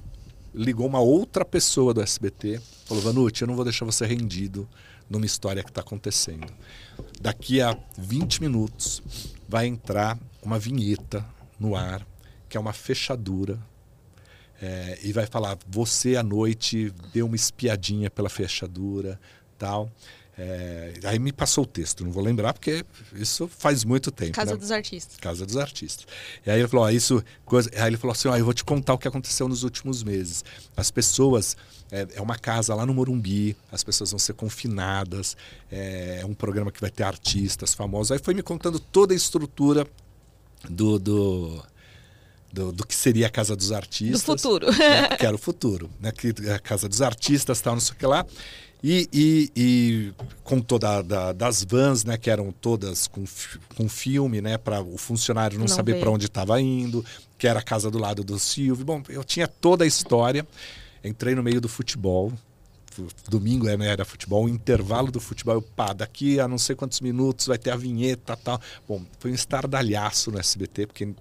[0.53, 4.68] ligou uma outra pessoa do SBT, falou, Vanucci, eu não vou deixar você rendido
[5.09, 6.49] numa história que está acontecendo.
[7.20, 9.01] Daqui a 20 minutos
[9.49, 11.24] vai entrar uma vinheta
[11.59, 12.05] no ar,
[12.49, 13.57] que é uma fechadura,
[14.61, 19.19] é, e vai falar, você à noite deu uma espiadinha pela fechadura,
[19.59, 19.91] tal.
[20.43, 22.83] É, aí me passou o texto, não vou lembrar porque
[23.15, 24.33] isso faz muito tempo.
[24.33, 24.57] Casa né?
[24.57, 25.17] dos Artistas.
[25.19, 26.07] Casa dos Artistas.
[26.47, 27.71] E aí ele falou, ó, isso, coisa...
[27.75, 30.43] aí ele falou assim, ó, eu vou te contar o que aconteceu nos últimos meses.
[30.75, 31.59] As pessoas,
[31.91, 35.37] é, é uma casa lá no Morumbi, as pessoas vão ser confinadas,
[35.71, 38.13] é, é um programa que vai ter artistas famosos.
[38.13, 39.87] Aí foi me contando toda a estrutura
[40.71, 41.63] do, do
[42.53, 44.23] do, do, que seria a Casa dos Artistas.
[44.23, 44.67] Do futuro.
[44.71, 45.91] Né, que era o futuro.
[46.01, 48.27] Né, que a Casa dos Artistas, tal, não sei o que lá.
[48.83, 53.25] E, e, e com toda da, das vans, né, que eram todas com,
[53.77, 57.05] com filme, né, para o funcionário não, não saber para onde estava indo,
[57.37, 58.85] que era a casa do lado do Silvio.
[58.85, 60.47] Bom, eu tinha toda a história.
[61.05, 62.33] Entrei no meio do futebol.
[63.28, 67.01] Domingo era, era futebol, o intervalo do futebol, eu, pá, daqui a não sei quantos
[67.01, 68.61] minutos vai ter a vinheta tal.
[68.86, 71.14] Bom, foi um estardalhaço no SBT, porque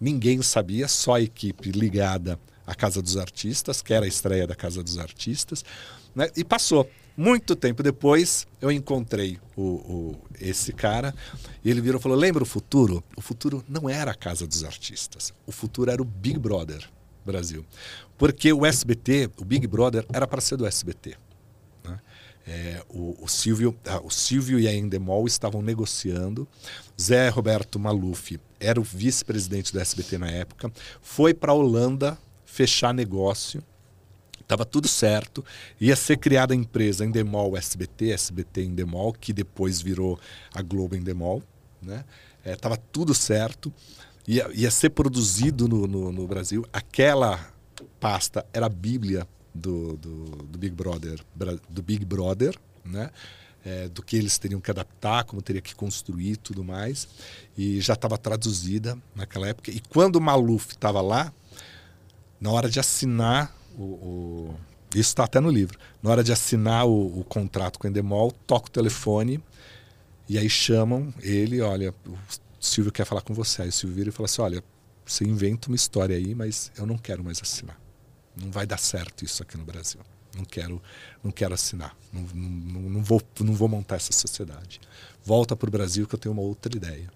[0.00, 4.54] ninguém sabia, só a equipe ligada à Casa dos Artistas, que era a estreia da
[4.54, 5.64] Casa dos Artistas,
[6.14, 6.30] né?
[6.36, 6.88] e passou.
[7.16, 11.14] Muito tempo depois, eu encontrei o, o, esse cara
[11.64, 13.04] e ele virou e falou: Lembra o futuro?
[13.16, 15.32] O futuro não era a Casa dos Artistas.
[15.46, 16.90] O futuro era o Big Brother
[17.24, 17.64] Brasil.
[18.16, 21.16] Porque o SBT, o Big Brother, era para ser do SBT.
[21.84, 22.00] Né?
[22.46, 26.46] É, o, o, Silvio, ah, o Silvio e a Endemol estavam negociando.
[27.00, 30.72] Zé Roberto Maluf era o vice-presidente do SBT na época.
[31.00, 33.62] Foi para a Holanda fechar negócio
[34.44, 35.44] Estava tudo certo.
[35.80, 40.20] Ia ser criada a empresa Endemol SBT, SBT Endemol, que depois virou
[40.54, 41.42] a Globo Endemol.
[41.80, 42.04] Né?
[42.44, 43.72] Estava é, tudo certo.
[44.26, 46.64] Ia, ia ser produzido no, no, no, Brasil.
[46.72, 47.52] Aquela
[48.00, 51.20] pasta era a bíblia do, do, do Big Brother,
[51.68, 53.10] do Big Brother, né?
[53.66, 57.08] É, do que eles teriam que adaptar, como teria que construir tudo mais.
[57.56, 59.70] E já estava traduzida naquela época.
[59.70, 61.32] E quando o Maluf estava lá,
[62.38, 64.54] na hora de assinar o, o
[64.94, 65.78] isso está até no livro.
[66.02, 69.42] Na hora de assinar o, o, contrato com o Endemol, toca o telefone
[70.28, 71.92] e aí chamam ele, olha,
[72.64, 73.62] Silvio quer falar com você.
[73.62, 74.64] Aí o Silvio vira e fala assim, olha,
[75.04, 77.78] você inventa uma história aí, mas eu não quero mais assinar.
[78.36, 80.00] Não vai dar certo isso aqui no Brasil.
[80.36, 80.82] Não quero,
[81.22, 81.96] não quero assinar.
[82.12, 84.80] Não, não, não, vou, não vou montar essa sociedade.
[85.24, 87.08] Volta para o Brasil que eu tenho uma outra ideia.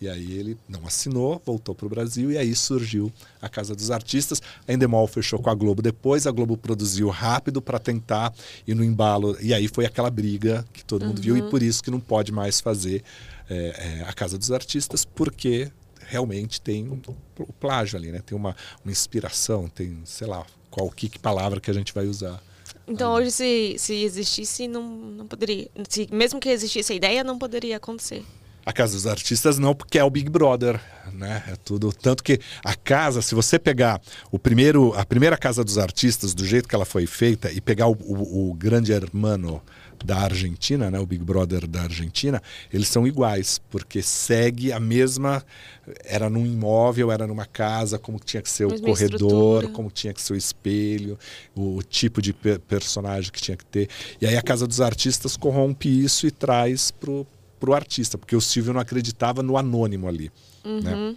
[0.00, 3.88] E aí ele não assinou, voltou para o Brasil e aí surgiu a Casa dos
[3.88, 4.42] Artistas.
[4.66, 8.34] A Endemol fechou com a Globo depois, a Globo produziu rápido para tentar
[8.66, 9.36] ir no embalo.
[9.40, 11.50] E aí foi aquela briga que todo mundo viu e uhum.
[11.50, 13.04] por isso que não pode mais fazer
[13.52, 15.70] é, é, a Casa dos Artistas, porque
[16.06, 17.00] realmente tem um,
[17.38, 18.20] o plágio ali, né?
[18.24, 22.06] Tem uma, uma inspiração, tem, sei lá, qual que, que palavra que a gente vai
[22.06, 22.42] usar.
[22.86, 27.38] Então hoje se, se existisse não, não poderia, se, mesmo que existisse a ideia não
[27.38, 28.24] poderia acontecer.
[28.64, 30.80] A Casa dos Artistas não, porque é o Big Brother,
[31.12, 31.42] né?
[31.48, 34.00] É tudo tanto que a casa, se você pegar
[34.30, 37.88] o primeiro, a primeira Casa dos Artistas do jeito que ela foi feita e pegar
[37.88, 39.60] o, o, o grande hermano
[40.04, 42.42] da Argentina, né, o Big Brother da Argentina,
[42.72, 45.44] eles são iguais, porque segue a mesma.
[46.04, 49.68] Era num imóvel, era numa casa, como tinha que ser o corredor, estrutura.
[49.68, 51.18] como tinha que ser o espelho,
[51.56, 53.88] o tipo de personagem que tinha que ter.
[54.20, 57.26] E aí a Casa dos Artistas corrompe isso e traz pro
[57.62, 60.32] para o artista, porque o Silvio não acreditava no anônimo ali.
[60.64, 60.70] Né?
[60.72, 60.80] Uhum.
[61.10, 61.16] Né?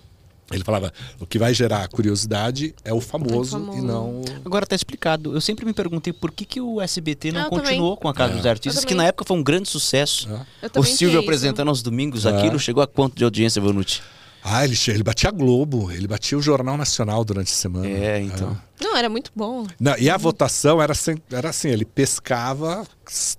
[0.51, 3.79] Ele falava, o que vai gerar curiosidade é o famoso, famoso.
[3.79, 4.21] e não.
[4.45, 5.33] Agora está explicado.
[5.33, 8.01] Eu sempre me perguntei por que, que o SBT não eu continuou também.
[8.01, 8.37] com a Casa é.
[8.37, 10.29] dos Artistas, que na época foi um grande sucesso.
[10.61, 10.79] É.
[10.79, 12.29] O Silvio apresentando aos domingos é.
[12.29, 14.01] aquilo chegou a quanto de audiência, Vanucci?
[14.47, 17.87] Ah, ele, ele batia Globo, ele batia o Jornal Nacional durante a semana.
[17.87, 18.51] É, então.
[18.79, 18.83] É.
[18.83, 19.65] Não, era muito bom.
[19.79, 22.85] Não, e a votação era assim, era assim ele pescava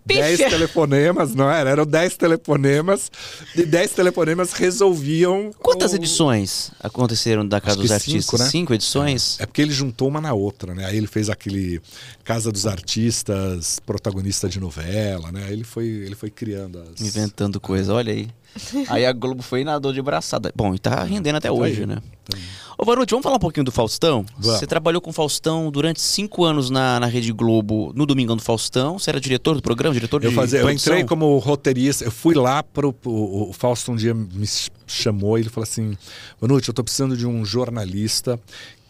[0.05, 1.71] 10 telefonemas, não era?
[1.71, 3.09] Eram 10 telefonemas,
[3.55, 5.53] e 10 telefonemas resolviam.
[5.61, 5.97] Quantas o...
[5.97, 8.25] edições aconteceram da Casa dos Artistas?
[8.25, 8.51] Cinco, né?
[8.51, 9.39] cinco edições?
[9.39, 9.45] É.
[9.45, 9.47] é.
[9.47, 10.87] porque ele juntou uma na outra, né?
[10.87, 11.81] Aí ele fez aquele
[12.25, 15.45] Casa dos Artistas, protagonista de novela, né?
[15.47, 17.01] Aí ele foi, ele foi criando as.
[17.01, 18.29] Inventando coisa, olha aí.
[18.89, 20.53] Aí a Globo foi e nadou de braçada.
[20.55, 21.87] Bom, e tá rendendo até tá hoje, aí.
[21.87, 21.99] né?
[22.25, 22.39] Tá
[22.79, 24.27] Ô Varuti, vamos falar um pouquinho do Faustão?
[24.39, 24.59] Vamos.
[24.59, 28.43] Você trabalhou com o Faustão durante cinco anos na, na Rede Globo, no Domingão do
[28.43, 28.99] Faustão.
[28.99, 32.05] Você era diretor do programa, diretor eu de fazia, Eu entrei como roteirista.
[32.05, 34.47] Eu fui lá para o Faustão um dia me
[34.87, 35.97] chamou e ele falou assim,
[36.39, 38.39] Vanucci, eu estou precisando de um jornalista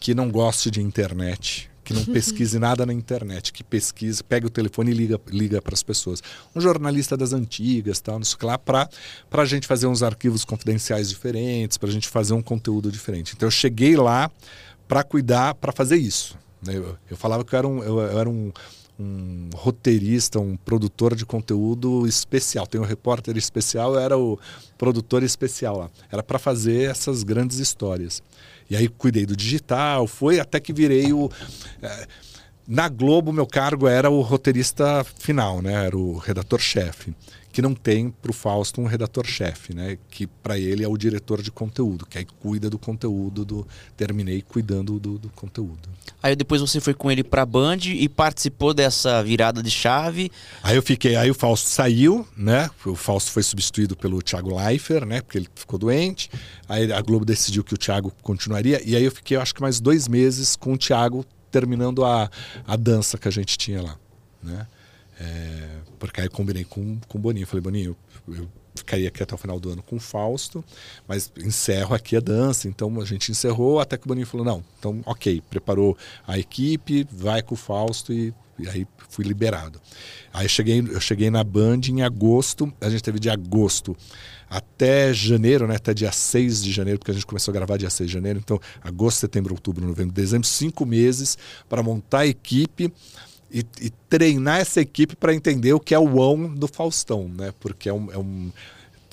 [0.01, 4.49] que não goste de internet que não pesquise nada na internet, que pesquise, pegue o
[4.49, 6.21] telefone e liga, liga para as pessoas.
[6.53, 8.89] Um jornalista das antigas, tal, não sei lá, para
[9.31, 13.33] a gente fazer uns arquivos confidenciais diferentes, para a gente fazer um conteúdo diferente.
[13.37, 14.29] Então eu cheguei lá
[14.85, 16.37] para cuidar, para fazer isso.
[16.61, 16.75] Né?
[16.75, 18.51] Eu, eu, falava que eu era um, eu, eu era um,
[18.99, 22.67] um roteirista, um produtor de conteúdo especial.
[22.67, 24.37] Tem um repórter especial, eu era o
[24.77, 25.89] produtor especial lá.
[26.11, 28.21] Era para fazer essas grandes histórias.
[28.69, 31.29] E aí cuidei do digital, foi até que virei o.
[31.81, 32.07] É,
[32.67, 35.85] na Globo, meu cargo era o roteirista final, né?
[35.85, 37.15] Era o redator-chefe.
[37.57, 39.97] Que não tem para o Fausto um redator-chefe, né?
[40.11, 43.67] Que para ele é o diretor de conteúdo, que aí cuida do conteúdo do.
[43.95, 45.89] Terminei cuidando do, do conteúdo.
[46.21, 50.31] Aí depois você foi com ele para Band e participou dessa virada de chave.
[50.61, 52.69] Aí eu fiquei, aí o Fausto saiu, né?
[52.85, 55.21] O Fausto foi substituído pelo Thiago Leifert, né?
[55.21, 56.29] Porque ele ficou doente.
[56.69, 58.87] Aí a Globo decidiu que o Thiago continuaria.
[58.87, 62.29] E aí eu fiquei, acho que mais dois meses com o Thiago terminando a,
[62.67, 63.95] a dança que a gente tinha lá,
[64.43, 64.67] né?
[65.19, 67.47] É, porque aí eu combinei com, com o Boninho.
[67.47, 67.95] Falei, Boninho,
[68.27, 70.63] eu, eu ficaria aqui até o final do ano com o Fausto,
[71.07, 72.67] mas encerro aqui a dança.
[72.67, 77.07] Então a gente encerrou até que o Boninho falou: não, então ok, preparou a equipe,
[77.11, 79.81] vai com o Fausto e, e aí fui liberado.
[80.31, 83.97] Aí eu cheguei, eu cheguei na Band em agosto, a gente teve de agosto
[84.49, 87.89] até janeiro, né, até dia 6 de janeiro, porque a gente começou a gravar dia
[87.89, 91.37] 6 de janeiro, então agosto, setembro, outubro, novembro, dezembro, cinco meses
[91.67, 92.93] para montar a equipe
[93.51, 97.53] e, e treinar essa equipe para entender o que é o on do Faustão, né?
[97.59, 98.51] Porque é um, é um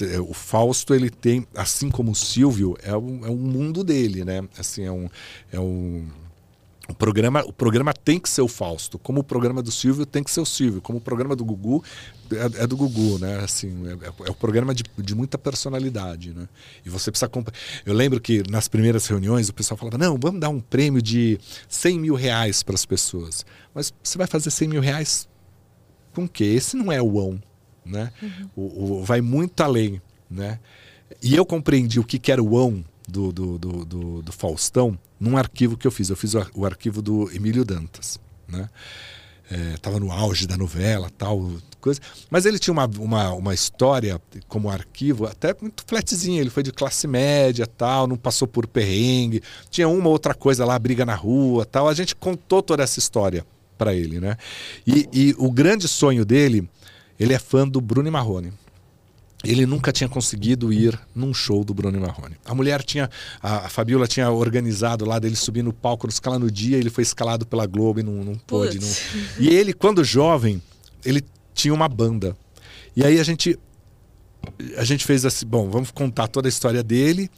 [0.02, 4.24] é, o Fausto ele tem, assim como o Silvio, é um, é um mundo dele,
[4.24, 4.42] né?
[4.58, 5.08] Assim é um,
[5.52, 6.06] é um
[6.86, 10.22] o programa, o programa tem que ser o Fausto, como o programa do Silvio tem
[10.22, 11.82] que ser o Silvio, como o programa do Gugu
[12.30, 13.40] é, é do Gugu, né?
[13.40, 16.48] Assim, é, é, o programa de, de muita personalidade, né?
[16.84, 17.30] E você precisa
[17.84, 21.38] Eu lembro que nas primeiras reuniões o pessoal falava: não, vamos dar um prêmio de
[21.68, 23.44] 100 mil reais para as pessoas.
[23.74, 25.28] Mas você vai fazer 100 mil reais
[26.14, 26.44] com o quê?
[26.44, 27.38] Esse não é o on,
[27.84, 28.12] né?
[28.22, 28.50] Uhum.
[28.54, 30.00] O, o, vai muito além,
[30.30, 30.60] né?
[31.22, 34.98] E eu compreendi o que, que era o on do, do, do, do, do Faustão
[35.18, 36.08] num arquivo que eu fiz.
[36.08, 38.18] Eu fiz o, o arquivo do Emílio Dantas,
[38.48, 38.68] né?
[39.74, 42.00] Estava é, no auge da novela, tal, coisa.
[42.30, 46.40] Mas ele tinha uma, uma, uma história como arquivo até muito flatzinha.
[46.40, 49.42] Ele foi de classe média, tal, não passou por perrengue.
[49.68, 51.88] Tinha uma outra coisa lá, briga na rua, tal.
[51.88, 53.44] A gente contou toda essa história
[53.76, 54.36] para ele, né?
[54.86, 56.68] E, e o grande sonho dele,
[57.18, 58.52] ele é fã do Bruno Marrone
[59.44, 62.36] ele nunca tinha conseguido ir num show do Bruno Marrone.
[62.44, 63.10] A mulher tinha,
[63.42, 67.02] a, a Fabiola tinha organizado lá dele subir no palco, escalar no dia, ele foi
[67.02, 68.80] escalado pela Globo e não, não pôde.
[68.80, 68.88] Não...
[69.38, 70.62] E ele, quando jovem,
[71.04, 71.22] ele
[71.52, 72.36] tinha uma banda.
[72.96, 73.58] E aí a gente,
[74.76, 77.30] a gente fez assim, bom, vamos contar toda a história dele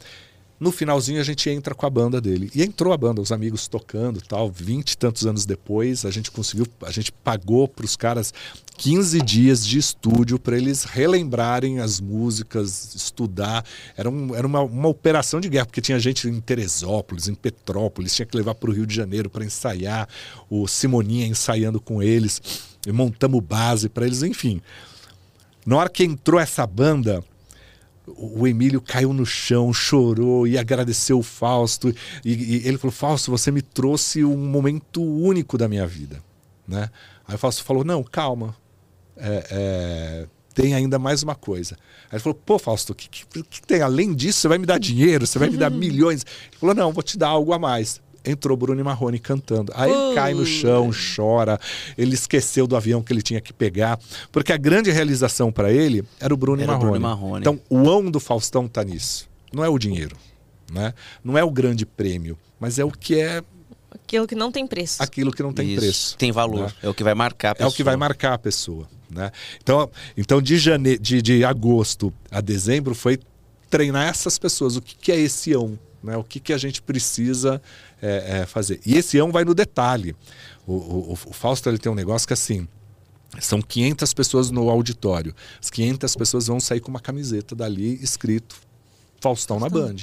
[0.59, 2.49] no finalzinho a gente entra com a banda dele.
[2.55, 4.49] E entrou a banda, os amigos tocando tal.
[4.49, 8.33] Vinte e tantos anos depois, a gente conseguiu, a gente pagou para os caras
[8.77, 13.63] 15 dias de estúdio para eles relembrarem as músicas, estudar.
[13.95, 18.15] Era, um, era uma, uma operação de guerra, porque tinha gente em Teresópolis, em Petrópolis,
[18.15, 20.09] tinha que levar para o Rio de Janeiro para ensaiar.
[20.49, 22.41] O Simoninha ensaiando com eles.
[22.87, 24.59] Montamos base para eles, enfim.
[25.65, 27.23] Na hora que entrou essa banda,
[28.15, 31.93] o Emílio caiu no chão, chorou e agradeceu o Fausto.
[32.23, 36.23] E, e, ele falou: Fausto, você me trouxe um momento único da minha vida.
[36.67, 36.89] Né?
[37.27, 38.55] Aí o Fausto falou: Não, calma.
[39.17, 41.75] É, é, tem ainda mais uma coisa.
[42.05, 43.81] Aí ele falou: Pô, Fausto, o que, que, que, tem?
[43.81, 46.25] Além disso, você vai me dar dinheiro, você vai me dar milhões.
[46.49, 49.71] Ele falou: Não, vou te dar algo a mais entrou Bruno Marrone cantando.
[49.75, 51.59] Aí ele cai no chão, chora.
[51.97, 53.99] Ele esqueceu do avião que ele tinha que pegar.
[54.31, 56.91] Porque a grande realização para ele era o Bruno, era Marrone.
[56.91, 57.39] Bruno Marrone.
[57.41, 59.29] Então, o ão do Faustão tá nisso.
[59.53, 60.15] Não é o dinheiro.
[60.71, 60.93] Né?
[61.23, 63.41] Não é o grande prêmio, mas é o que é
[63.89, 65.01] Aquilo que não tem preço.
[65.01, 66.17] Aquilo que não tem Isso, preço.
[66.17, 66.65] Tem valor.
[66.65, 66.73] Né?
[66.83, 67.69] É o que vai marcar a pessoa.
[67.69, 68.87] É o que vai marcar a pessoa.
[69.09, 69.31] Né?
[69.61, 70.97] Então, então de, jane...
[70.97, 73.17] de, de agosto a dezembro foi
[73.69, 74.75] treinar essas pessoas.
[74.75, 75.79] O que, que é esse ão?
[76.07, 76.17] Né?
[76.17, 77.61] O que, que a gente precisa
[78.01, 78.79] é, é, fazer.
[78.85, 80.15] E esse ão vai no detalhe.
[80.65, 82.67] O, o, o Fausto ele tem um negócio que assim.
[83.41, 85.35] São 500 pessoas no auditório.
[85.61, 88.55] As 500 pessoas vão sair com uma camiseta dali escrito
[89.19, 89.95] Faustão na Band.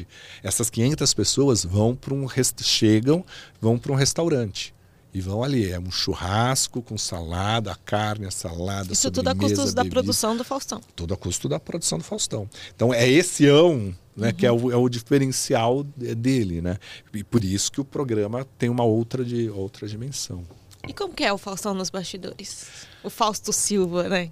[0.43, 2.27] Essas 500 pessoas vão para um
[2.63, 3.25] chegam,
[3.61, 4.74] vão para um restaurante
[5.15, 5.71] e vão ali.
[5.71, 8.93] É um churrasco com salada, a carne, a salada.
[8.93, 10.81] Isso tudo a custo da produção do Faustão.
[10.97, 12.51] Tudo a custo da produção do Faustão.
[12.75, 14.35] Então é esse ão né, uhum.
[14.35, 16.79] que é o, é o, diferencial dele, né?
[17.13, 20.45] E por isso que o programa tem uma outra, de, outra dimensão.
[20.87, 22.67] E como que é o Faustão nos bastidores?
[23.03, 24.31] O Fausto Silva, né?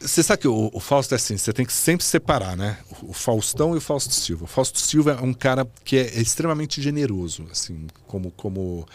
[0.00, 2.78] Você sabe que o, o, Fausto é assim, você tem que sempre separar, né?
[3.02, 4.44] O, o, Faustão e o Fausto Silva.
[4.44, 8.86] O Fausto Silva é um cara que é, extremamente generoso, assim, como, como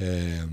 [0.00, 0.46] é,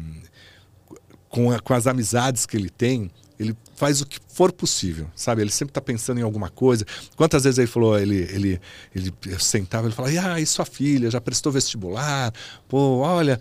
[1.30, 5.42] com, a, com as amizades que ele tem, ele faz o que for possível, sabe?
[5.42, 6.86] Ele sempre está pensando em alguma coisa.
[7.16, 8.62] Quantas vezes ele falou, ele, ele,
[8.96, 12.32] ele sentava, ele falava, ah, e sua filha já prestou vestibular?
[12.68, 13.40] Pô, olha,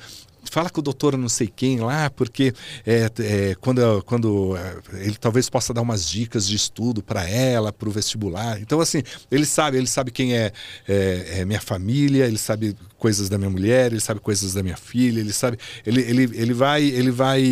[0.51, 2.53] fala com o doutor não sei quem lá, porque
[2.87, 7.73] é, é, quando, quando é, ele talvez possa dar umas dicas de estudo para ela,
[7.73, 8.61] para o vestibular.
[8.61, 10.53] Então, assim, ele sabe, ele sabe quem é,
[10.89, 14.77] é, é, minha família, ele sabe coisas da minha mulher, ele sabe coisas da minha
[14.77, 15.59] filha, ele sabe.
[15.87, 16.83] Ele, ele, ele vai.
[16.83, 17.43] Ele vai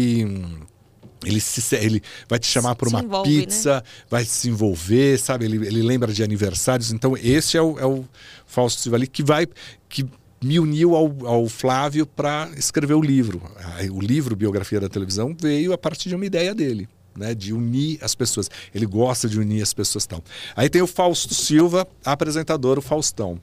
[1.24, 3.40] Ele, se, ele vai te chamar para uma envolve, né?
[3.40, 5.44] pizza, vai se envolver, sabe?
[5.44, 6.92] Ele, ele lembra de aniversários.
[6.92, 8.04] Então, esse é o, é o
[8.46, 9.46] Fausto Silva ali que vai.
[9.88, 10.06] que
[10.42, 13.42] me uniu ao, ao Flávio para escrever o livro.
[13.92, 16.88] O livro Biografia da Televisão veio a partir de uma ideia dele.
[17.16, 18.48] Né, de unir as pessoas.
[18.72, 20.06] Ele gosta de unir as pessoas.
[20.06, 20.22] Tal.
[20.54, 23.40] Aí tem o Fausto Silva, apresentador, o Faustão,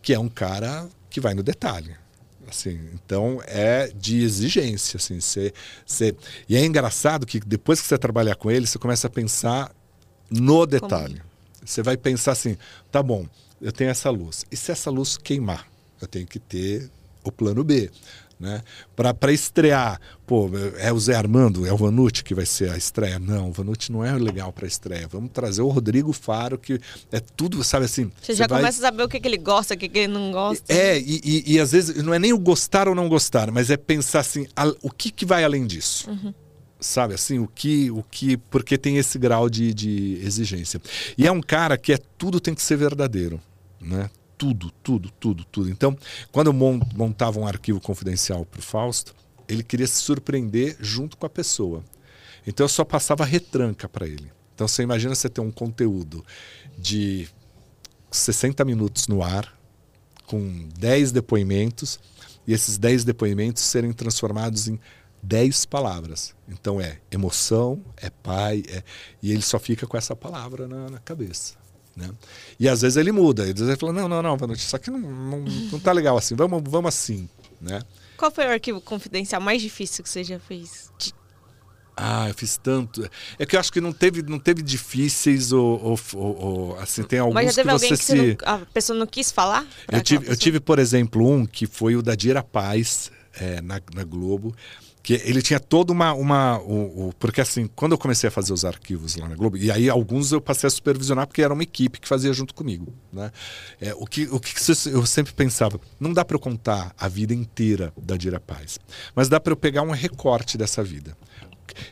[0.00, 1.96] que é um cara que vai no detalhe.
[2.48, 4.96] Assim, então é de exigência.
[4.96, 5.52] Assim, cê,
[5.84, 6.14] cê...
[6.48, 9.72] E é engraçado que depois que você trabalhar com ele, você começa a pensar
[10.30, 11.20] no detalhe.
[11.64, 12.56] Você vai pensar assim:
[12.90, 13.26] tá bom,
[13.60, 14.44] eu tenho essa luz.
[14.50, 15.69] E se essa luz queimar?
[16.00, 16.90] Eu tenho que ter
[17.24, 17.90] o plano B.
[18.38, 18.62] Né?
[18.96, 20.48] Para estrear, pô,
[20.78, 23.18] é o Zé Armando, é o Vanucci que vai ser a estreia?
[23.18, 25.06] Não, o Vanucci não é legal para estreia.
[25.06, 26.80] Vamos trazer o Rodrigo Faro, que
[27.12, 28.10] é tudo, sabe assim.
[28.18, 30.12] Você já vai- começa a saber o que, que ele gosta, o que, que ele
[30.14, 30.72] não gosta.
[30.72, 33.68] É, e, e- e às vezes não é nem o gostar ou não gostar, mas
[33.68, 34.46] é pensar assim,
[34.80, 36.08] o que, que vai além disso?
[36.80, 38.38] Sabe assim, o que, o que.
[38.38, 40.80] Porque tem esse grau de, de exigência.
[41.18, 43.38] E é um cara que é tudo tem que ser verdadeiro.
[43.78, 44.08] Né?
[44.40, 45.68] Tudo, tudo, tudo, tudo.
[45.68, 45.94] Então,
[46.32, 49.14] quando eu mon- montava um arquivo confidencial para o Fausto,
[49.46, 51.84] ele queria se surpreender junto com a pessoa.
[52.46, 54.32] Então eu só passava retranca para ele.
[54.54, 56.24] Então você imagina você ter um conteúdo
[56.78, 57.28] de
[58.10, 59.54] 60 minutos no ar,
[60.26, 62.00] com 10 depoimentos,
[62.46, 64.80] e esses 10 depoimentos serem transformados em
[65.22, 66.34] 10 palavras.
[66.48, 68.82] Então é emoção, é pai, é...
[69.22, 71.59] e ele só fica com essa palavra na, na cabeça.
[71.96, 72.10] Né?
[72.58, 74.90] E às vezes ele muda, às vezes ele fala, não, não, não, Vanucci, isso aqui
[74.90, 77.28] não, não, não tá legal assim, vamos, vamos assim.
[77.60, 77.82] Né?
[78.16, 80.90] Qual foi o arquivo confidencial mais difícil que você já fez?
[81.96, 83.06] Ah, eu fiz tanto.
[83.38, 87.18] É que eu acho que não teve, não teve difíceis ou, ou- ou- assim, tem
[87.18, 88.16] alguns Mas já teve que alguém você que se...
[88.16, 89.66] você não- a pessoa não quis falar?
[89.92, 93.80] Eu tive, eu tive, por exemplo, um que foi o da Dira Paz, é, na,
[93.94, 94.54] na Globo,
[95.02, 96.12] que ele tinha toda uma.
[96.12, 99.56] uma o, o- porque assim, quando eu comecei a fazer os arquivos lá na Globo,
[99.56, 102.92] e aí alguns eu passei a supervisionar porque era uma equipe que fazia junto comigo.
[103.12, 103.30] Né?
[103.80, 104.52] É, o que, o que
[104.92, 108.78] eu sempre pensava, não dá para eu contar a vida inteira da Dira Paz,
[109.14, 111.16] mas dá para eu pegar um recorte dessa vida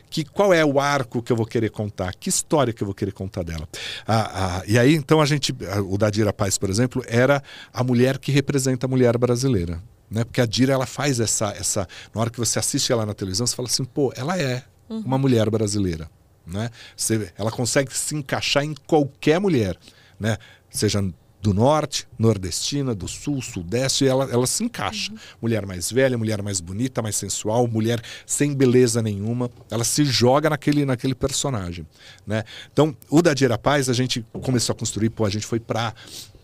[0.09, 2.93] que qual é o arco que eu vou querer contar, que história que eu vou
[2.93, 3.67] querer contar dela.
[4.05, 5.55] Ah, ah, e aí, então, a gente,
[5.87, 7.41] o da Dira Paz, por exemplo, era
[7.71, 9.81] a mulher que representa a mulher brasileira.
[10.09, 10.23] Né?
[10.23, 11.87] Porque a Dira, ela faz essa, essa.
[12.13, 15.17] Na hora que você assiste ela na televisão, você fala assim, pô, ela é uma
[15.17, 16.09] mulher brasileira.
[16.45, 16.71] Né?
[16.95, 19.77] Você, ela consegue se encaixar em qualquer mulher,
[20.19, 20.37] né?
[20.69, 21.01] seja
[21.41, 25.13] do norte, nordestina, do sul, sudeste, ela, ela se encaixa.
[25.41, 30.49] Mulher mais velha, mulher mais bonita, mais sensual, mulher sem beleza nenhuma, ela se joga
[30.49, 31.87] naquele, naquele personagem.
[32.27, 32.43] Né?
[32.71, 35.93] Então, o da Dira Paz, a gente começou a construir, pô, a gente foi para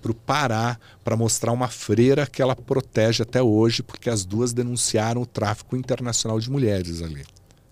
[0.05, 4.53] para o Pará para mostrar uma freira que ela protege até hoje, porque as duas
[4.53, 7.25] denunciaram o tráfico internacional de mulheres ali.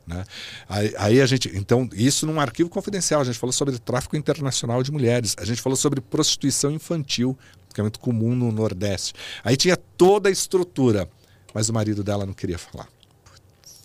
[0.08, 0.26] Né?
[0.68, 4.82] Aí, aí a gente, então, isso num arquivo confidencial, a gente falou sobre tráfico internacional
[4.82, 7.38] de mulheres, a gente falou sobre prostituição infantil,
[7.72, 9.14] que é muito comum no Nordeste.
[9.44, 11.08] Aí tinha toda a estrutura,
[11.54, 12.88] mas o marido dela não queria falar.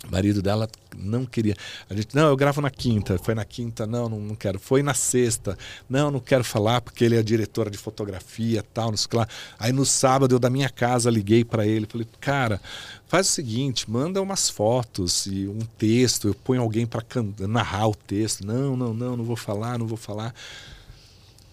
[0.09, 1.55] O marido dela não queria.
[1.89, 3.19] A gente, não, eu gravo na quinta.
[3.19, 4.59] Foi na quinta, não, não, não quero.
[4.59, 5.57] Foi na sexta,
[5.89, 9.29] não, não quero falar porque ele é diretora de fotografia, tal, não sei lá.
[9.59, 12.61] Aí no sábado eu da minha casa liguei para ele, falei, cara,
[13.07, 17.03] faz o seguinte, manda umas fotos e um texto, eu ponho alguém para
[17.47, 18.47] narrar o texto.
[18.47, 20.35] Não, não, não, não vou falar, não vou falar.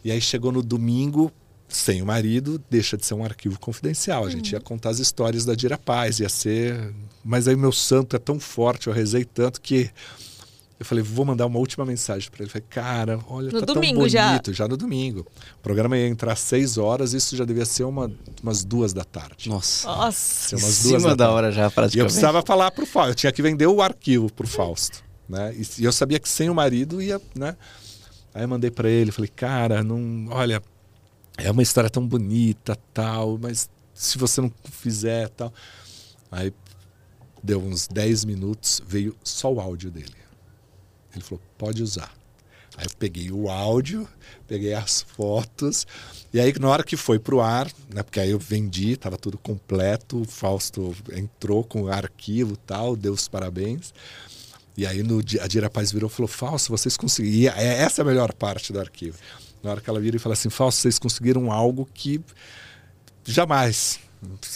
[0.03, 1.31] E aí chegou no domingo,
[1.75, 4.25] sem o marido, deixa de ser um arquivo confidencial.
[4.25, 6.93] A gente ia contar as histórias da Dira Paz, ia ser.
[7.23, 9.89] Mas aí meu santo é tão forte, eu rezei tanto que
[10.79, 12.49] eu falei, vou mandar uma última mensagem para ele.
[12.51, 14.27] Falei, cara, olha, No tá domingo tão já?
[14.29, 14.67] bonito, já.
[14.67, 15.21] no domingo.
[15.57, 18.11] O programa ia entrar às seis horas, isso já devia ser uma,
[18.43, 19.47] umas duas da tarde.
[19.49, 19.87] Nossa.
[19.87, 20.49] Nossa.
[20.49, 21.33] Ser umas duas cima da tarde.
[21.33, 22.05] hora já, E eu praticamente.
[22.11, 25.53] precisava falar pro Fausto, eu tinha que vender o arquivo pro Fausto, né?
[25.55, 27.55] E, e eu sabia que sem o marido ia, né?
[28.33, 30.61] Aí eu mandei para ele, falei, cara, não, olha,
[31.37, 35.53] é uma história tão bonita, tal, mas se você não fizer, tal.
[36.31, 36.53] Aí
[37.43, 40.15] deu uns 10 minutos, veio só o áudio dele.
[41.13, 42.13] Ele falou, pode usar.
[42.77, 44.07] Aí eu peguei o áudio,
[44.47, 45.87] peguei as fotos,
[46.33, 49.37] e aí na hora que foi pro ar, né, porque aí eu vendi, estava tudo
[49.37, 53.93] completo, o Fausto entrou com o arquivo tal, deu os parabéns.
[54.75, 57.37] E aí no, a Dira Paz virou e falou, Fausto, vocês conseguiram.
[57.37, 59.17] E é essa a melhor parte do arquivo.
[59.65, 62.21] Na hora que ela vira e fala assim, Fausto, vocês conseguiram algo que
[63.25, 63.99] jamais.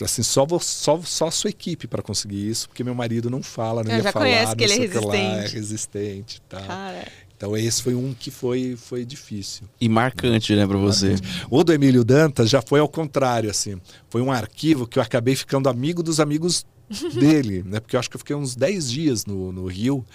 [0.03, 3.83] Assim, só, só, só a sua equipe para conseguir isso, porque meu marido não fala,
[3.83, 5.55] não Eu ia já falar, conheço não que ele é que lá, é resistente.
[5.55, 6.63] resistente e tal.
[6.63, 9.63] Cara, Então esse foi um que foi, foi difícil.
[9.81, 11.15] E marcante, né, pra você.
[11.49, 13.81] O do Emílio Dantas já foi ao contrário, assim.
[14.11, 16.67] Foi um arquivo que eu acabei ficando amigo dos amigos
[17.19, 17.79] dele, né?
[17.79, 20.05] Porque eu acho que eu fiquei uns 10 dias no, no Rio.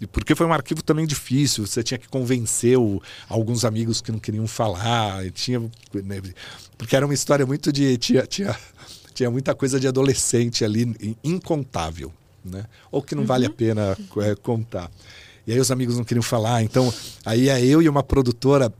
[0.00, 4.10] E Porque foi um arquivo também difícil, você tinha que convencer o- alguns amigos que
[4.10, 6.20] não queriam falar, tinha, né,
[6.76, 7.96] porque era uma história muito de.
[7.96, 8.56] Tinha, tinha,
[9.14, 12.12] tinha muita coisa de adolescente ali, in- incontável,
[12.44, 12.64] né?
[12.90, 14.90] ou que não vale a pena é, contar.
[15.46, 16.92] E aí os amigos não queriam falar, então
[17.24, 18.72] aí é eu e uma produtora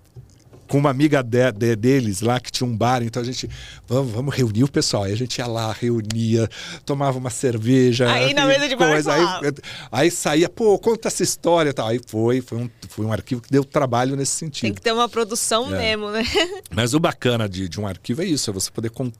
[0.68, 3.48] com uma amiga de- de- deles lá que tinha um bar, então a gente
[3.86, 5.04] vamos, vamos reunir o pessoal.
[5.04, 6.48] Aí a gente ia lá, reunia,
[6.86, 8.10] tomava uma cerveja.
[8.10, 9.52] Aí na mesa de bar coisa, aí, falava.
[9.92, 11.88] aí saía, pô, conta essa história tal.
[11.88, 14.74] Aí foi, foi um, foi um arquivo que deu trabalho nesse Tem sentido.
[14.74, 15.78] que ter uma produção É.
[15.96, 16.22] mesmo, né?
[16.74, 19.12] Mas o bacana de, de um arquivo é isso, é você poder con-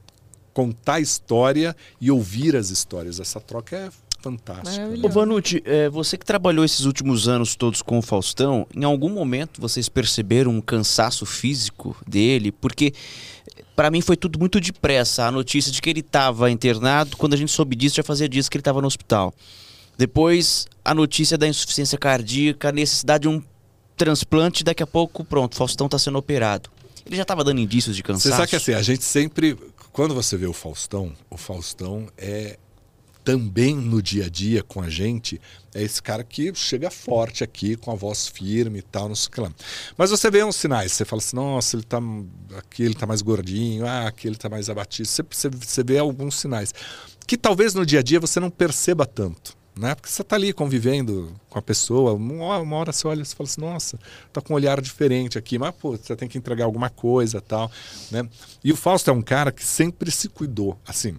[0.53, 3.19] contar a história e ouvir as histórias.
[3.21, 3.89] Essa troca é
[4.25, 4.87] fantástica.
[4.87, 4.99] né?
[5.03, 9.11] Ô Vanucci, é, você que trabalhou esses últimos anos todos com o Faustão, em algum
[9.11, 12.51] momento vocês perceberam um cansaço físico dele?
[12.51, 12.93] Porque
[13.77, 15.27] pra mim foi tudo muito depressa.
[15.27, 18.49] A notícia de que ele estava internado, quando a gente soube disso, já fazia dias
[18.49, 19.35] que ele estava no hospital.
[19.97, 23.41] Depois, a notícia da insuficiência cardíaca, a necessidade de um
[23.97, 26.69] transplante, daqui a pouco, pronto, Faustão está sendo operado.
[27.07, 28.37] Ele já estava dando indícios de Você cansaço?
[28.37, 29.57] sabe que assim, a gente sempre.
[29.93, 32.59] Quando você vê o Faustão, o Faustão é
[33.25, 35.41] também no dia a dia com a gente,
[35.75, 39.29] é esse cara que chega forte aqui, com a voz firme e tal, não sei
[39.29, 39.51] o que lá.
[39.97, 41.99] Mas você vê uns sinais, você fala assim, nossa, ele tá.
[42.59, 45.09] Aqui ele tá mais gordinho, ah, aqui ele tá mais abatido.
[45.09, 46.75] Você, você, você vê alguns sinais.
[47.27, 49.57] Que talvez no dia a dia você não perceba tanto.
[49.77, 49.93] Né?
[49.97, 53.61] Porque você está ali convivendo com a pessoa, uma hora, você olha e fala assim,
[53.61, 53.99] nossa,
[54.33, 57.69] tá com um olhar diferente aqui, mas pô, você tem que entregar alguma coisa tal.
[58.09, 58.29] Né?
[58.63, 60.79] E o Fausto é um cara que sempre se cuidou.
[60.87, 61.17] Assim,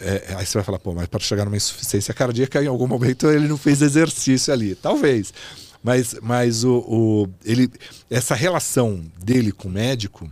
[0.00, 3.28] é, aí você vai falar, pô, mas para chegar numa insuficiência cardíaca, em algum momento
[3.28, 4.74] ele não fez exercício ali.
[4.74, 5.32] Talvez.
[5.82, 7.70] Mas, mas o, o- ele,
[8.10, 10.30] essa relação dele com o médico,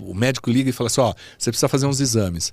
[0.00, 2.52] o, o médico liga e fala assim: ó, você precisa fazer uns exames.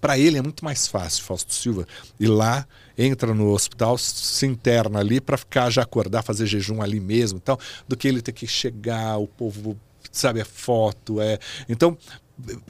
[0.00, 1.86] Para ele é muito mais fácil, Fausto Silva,
[2.20, 2.66] ir lá,
[2.96, 7.58] entra no hospital, se interna ali para ficar já acordar, fazer jejum ali mesmo, tal,
[7.88, 9.78] do que ele ter que chegar, o povo
[10.12, 11.38] sabe é foto, é.
[11.70, 11.96] Então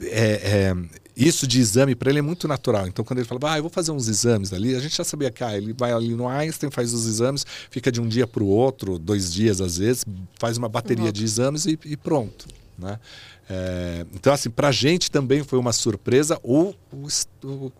[0.01, 0.75] é, é,
[1.15, 2.87] isso de exame para ele é muito natural.
[2.87, 5.31] Então, quando ele fala, ah, eu vou fazer uns exames ali, a gente já sabia
[5.31, 8.43] que ah, ele vai ali no Einstein, faz os exames, fica de um dia para
[8.43, 10.03] o outro, dois dias às vezes,
[10.39, 12.45] faz uma bateria de exames e, e pronto.
[12.77, 12.99] Né?
[13.49, 17.71] É, então, assim, para a gente também foi uma surpresa o, o, est- o- o-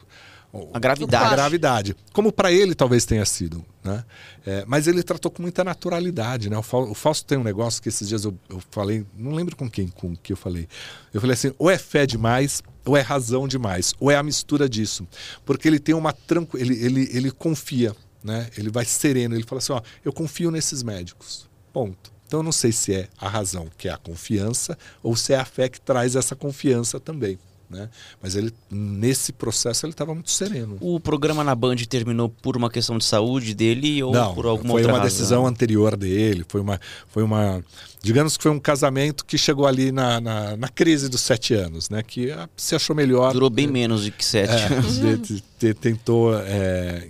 [0.74, 1.26] A gravidade.
[1.26, 1.96] a gravidade.
[2.14, 3.64] Como para ele talvez tenha sido.
[3.84, 4.04] Né?
[4.46, 6.50] É, mas ele tratou com muita naturalidade.
[6.50, 6.58] Né?
[6.58, 9.56] O, Fau- o Fausto tem um negócio que esses dias eu, eu falei, não lembro
[9.56, 10.68] com quem com que eu falei.
[11.14, 14.68] Eu falei assim: ou é fé demais, ou é razão demais, ou é a mistura
[14.70, 15.08] disso.
[15.46, 16.64] Porque ele tem uma tranquila.
[16.64, 18.50] Ele, ele, ele confia, né?
[18.58, 19.36] ele vai sereno.
[19.36, 21.48] Ele fala assim: ó, eu confio nesses médicos.
[21.74, 22.12] Ponto.
[22.28, 25.38] Então eu não sei se é a razão, que é a confiança, ou se é
[25.38, 27.38] a fé que traz essa confiança também.
[27.70, 27.90] Né?
[28.22, 30.78] Mas ele, nesse processo, ele estava muito sereno.
[30.80, 34.70] O programa na Band terminou por uma questão de saúde dele ou Não, por alguma
[34.74, 35.18] foi outra uma razão?
[35.18, 37.64] decisão anterior dele, foi uma, foi uma,
[38.04, 41.90] digamos que foi um casamento que chegou ali na, na, na crise dos sete anos,
[41.90, 42.04] né?
[42.04, 43.34] Que ah, se achou melhor.
[43.34, 44.52] Durou bem menos de que sete.
[44.54, 47.08] É, de- de- de- tentou é,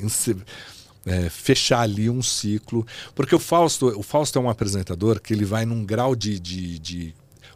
[1.05, 5.45] é, fechar ali um ciclo, porque o Fausto, o Fausto é um apresentador que ele
[5.45, 7.15] vai num grau de, de, de-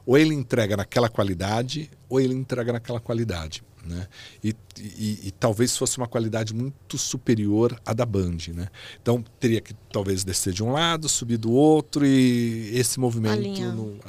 [0.10, 3.62] ou ele entrega naquela qualidade ou ele entrega naquela qualidade.
[3.86, 4.08] Né?
[4.44, 8.38] E, e- e talvez fosse uma qualidade muito superior à da Band.
[8.54, 8.68] Né?
[9.02, 13.36] Então teria que talvez descer de um lado, subir do outro, e esse movimento
[13.76, 14.00] não,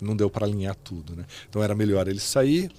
[0.00, 1.16] não deu para alinhar tudo.
[1.16, 1.24] Né?
[1.48, 2.70] Então era melhor ele sair,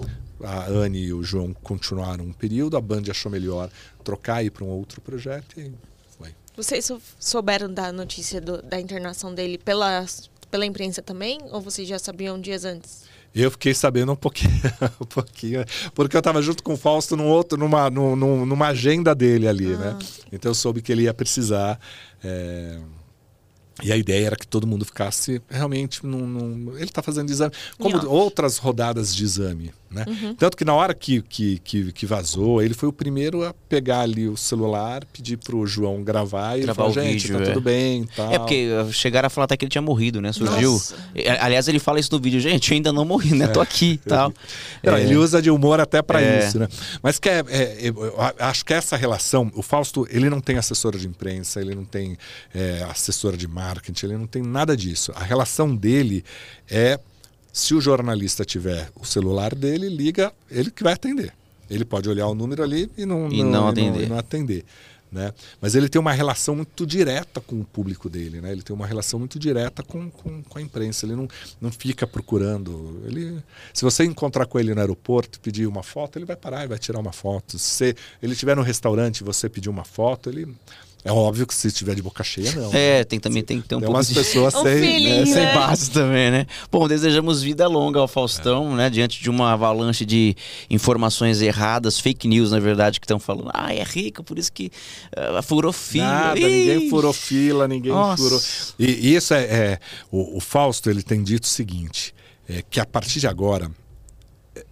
[0.42, 3.70] a Anne e o João continuaram um período, a Band achou melhor
[4.04, 5.72] trocar e ir para um outro projeto e
[6.18, 6.30] foi.
[6.56, 10.06] Vocês sou- souberam da notícia do- da internação dele pela,
[10.50, 11.40] pela imprensa também?
[11.52, 13.04] Ou vocês já sabiam dias antes?
[13.36, 14.52] Eu fiquei sabendo um pouquinho,
[15.00, 18.68] um pouquinho porque eu estava junto com o Fausto num outro, numa, num- num- numa
[18.70, 19.98] agenda dele ali, né?
[20.32, 21.80] Então eu soube que ele ia precisar.
[22.24, 22.80] é,
[23.84, 26.26] E a ideia era que todo mundo ficasse realmente num.
[26.28, 27.54] num- Ele está fazendo exame.
[27.78, 29.72] Como outras rodadas de exame.
[29.92, 30.06] Né?
[30.08, 30.36] Uhum.
[30.36, 34.02] Tanto que na hora que, que, que, que vazou, ele foi o primeiro a pegar
[34.02, 37.44] ali o celular, pedir pro João gravar e ele Gravar falar, o gente, vídeo, tá
[37.44, 37.48] é.
[37.48, 38.08] tudo bem.
[38.16, 38.32] Tal.
[38.32, 40.32] É porque chegaram a falar até que ele tinha morrido, né?
[40.32, 40.74] Surgiu.
[40.74, 40.96] Nossa.
[41.16, 43.48] É, Aliás, ele fala isso no vídeo, gente, eu ainda não morri, né?
[43.48, 44.32] Tô aqui e tal.
[44.84, 45.02] Não, É.
[45.02, 46.40] Ele usa de humor até para É.
[46.46, 46.68] isso, né?
[47.02, 47.94] Mas que é, é,
[48.40, 52.18] acho que essa relação, o Fausto, ele não tem assessor de imprensa, ele não tem
[52.54, 55.12] é, assessor de marketing, ele não tem nada disso.
[55.16, 56.24] A relação dele
[56.70, 57.00] é
[57.60, 61.34] se o jornalista tiver o celular dele, liga, ele que vai atender.
[61.70, 64.04] Ele pode olhar o número ali e não, E não atender.
[64.04, 64.66] e não atender.
[65.12, 65.34] Né?
[65.60, 68.52] Mas ele tem uma relação muito direta com o público dele, né?
[68.52, 71.04] Ele tem uma relação muito direta com, com, com a imprensa.
[71.06, 71.28] Ele não,
[71.60, 73.02] não fica procurando.
[73.06, 73.42] Ele,
[73.74, 76.68] se você encontrar com ele no aeroporto e pedir uma foto, ele vai parar e
[76.68, 77.58] vai tirar uma foto.
[77.58, 80.48] Se ele estiver no restaurante e você pedir uma foto, ele,
[81.02, 82.74] É óbvio que se tiver de boca cheia, não.
[82.74, 84.16] É, tem também tem que ter um Tem pouco umas de...
[84.16, 84.80] pessoas Um sem.
[84.82, 85.54] feeling, né, Sem né?
[85.54, 86.46] base também, né?
[86.70, 88.90] Bom, desejamos vida longa ao Faustão, né?
[88.90, 90.36] Diante de uma avalanche de
[90.70, 93.50] informações erradas, fake news, na verdade, que estão falando.
[93.54, 94.70] Ah, é rico, por isso que
[95.16, 96.06] ah, furou fila.
[96.06, 96.44] Nada, Ih!
[96.44, 98.22] ninguém furou fila, ninguém Nossa.
[98.22, 98.42] furou.
[98.78, 99.80] E, e isso é, é-
[100.12, 102.14] o, o Fausto ele tem dito o seguinte,
[102.48, 103.72] é, que a partir de agora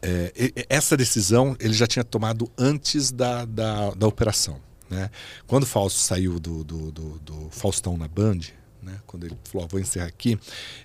[0.02, 4.58] é, e- essa decisão ele já tinha tomado antes da, da, da operação.
[4.90, 5.10] Né?
[5.46, 8.40] Quando o Fausto saiu do, do, do- do Faustão na Band,
[8.82, 9.00] né?
[9.06, 10.40] quando ele falou, "Ó, vou encerrar aqui,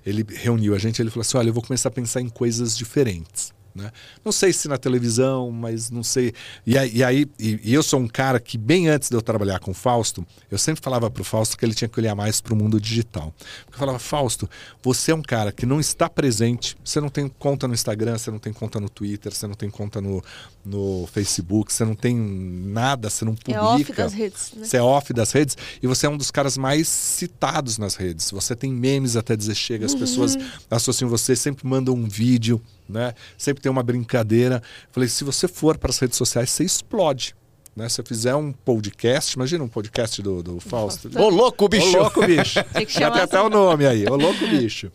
[0.05, 2.77] ele reuniu a gente ele falou assim, olha, eu vou começar a pensar em coisas
[2.77, 3.53] diferentes.
[3.75, 3.91] Né?
[4.25, 6.35] Não sei se na televisão, mas não sei.
[6.67, 9.59] E e, aí- e- e eu sou um cara que, bem antes de eu trabalhar
[9.61, 12.41] com o Fausto, eu sempre falava para o Fausto que ele tinha que olhar mais
[12.41, 13.33] para o mundo digital.
[13.65, 14.49] Porque eu falava, Fausto,
[14.83, 18.31] você é um cara que não está presente, você não tem conta no Instagram, você
[18.31, 20.23] não tem conta no Twitter, você não tem conta no,
[20.65, 23.63] no Facebook, você não tem nada, você não É publica.
[23.63, 24.65] off das redes, né?
[24.67, 28.31] Você é off das redes e você é um dos caras mais citados nas redes.
[28.31, 30.37] Você tem memes até dizer chega, as pessoas
[30.71, 32.61] associam você, sempre mandam um vídeo,
[32.93, 33.15] né?
[33.37, 34.63] Sempre tem uma brincadeira.
[34.91, 37.35] Falei, se você for para as redes sociais, você explode.
[37.75, 37.89] Né?
[37.89, 41.11] Se eu fizer um podcast, imagina um podcast do, do Fausto.
[41.19, 41.97] Ô, louco, bicho!
[41.97, 42.63] Ô louco, bicho.
[42.73, 43.47] Tem que chamar até assim.
[43.47, 44.93] o nome aí, ô louco, bicho.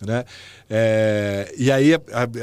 [0.00, 0.24] Né?
[0.68, 1.92] É, e aí,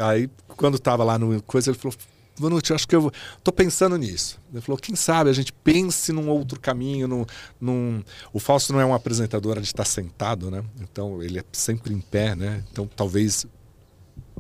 [0.03, 1.95] aí, quando tava lá no coisa, ele falou.
[2.37, 3.09] Vanucci, acho que eu
[3.41, 4.37] tô pensando nisso.
[4.51, 7.25] Ele falou, quem sabe a gente pense num outro caminho, num,
[7.61, 8.03] num...
[8.33, 10.61] O Fausto não é um apresentador de estar sentado, né?
[10.81, 12.61] Então ele é sempre em pé, né?
[12.69, 13.45] Então talvez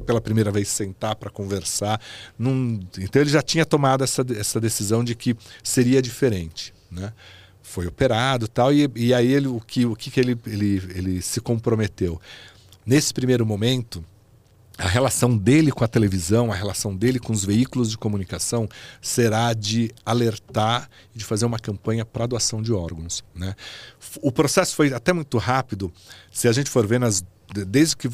[0.05, 1.99] pela primeira vez sentar para conversar.
[2.37, 2.79] Num...
[2.97, 7.13] Então ele já tinha tomado essa, essa decisão de que seria diferente, né?
[7.61, 11.21] Foi operado tal, e, e aí ele, o que, o que, que ele, ele, ele
[11.21, 12.21] se comprometeu?
[12.85, 14.05] Nesse primeiro momento,
[14.77, 18.67] a relação dele com a televisão, a relação dele com os veículos de comunicação
[19.01, 23.23] será de alertar e de fazer uma campanha para doação de órgãos.
[23.33, 23.55] Né?
[24.21, 25.91] O processo foi até muito rápido.
[26.31, 27.23] Se a gente for ver, nas,
[27.67, 28.09] desde que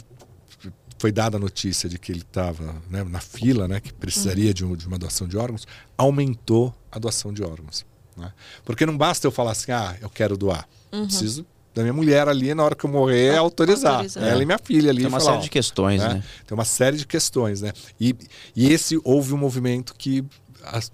[1.01, 4.63] foi dada a notícia de que ele estava né, na fila, né, que precisaria de,
[4.63, 5.65] um- de uma doação de órgãos,
[5.97, 7.85] aumentou a doação de órgãos.
[8.15, 8.31] né?
[8.63, 10.67] Porque não basta eu falar assim, ah, eu quero doar.
[10.91, 13.93] Eu Preciso da minha mulher ali, na hora que eu morrer, autorizar.
[13.93, 14.23] Autorizar.
[14.23, 14.99] Ela e minha filha ali.
[15.03, 16.23] Tem uma falar, série de questões, né?
[16.45, 17.71] Tem uma série de questões, né?
[17.99, 18.13] E,
[18.55, 20.23] e esse houve um movimento que
[20.63, 20.91] as-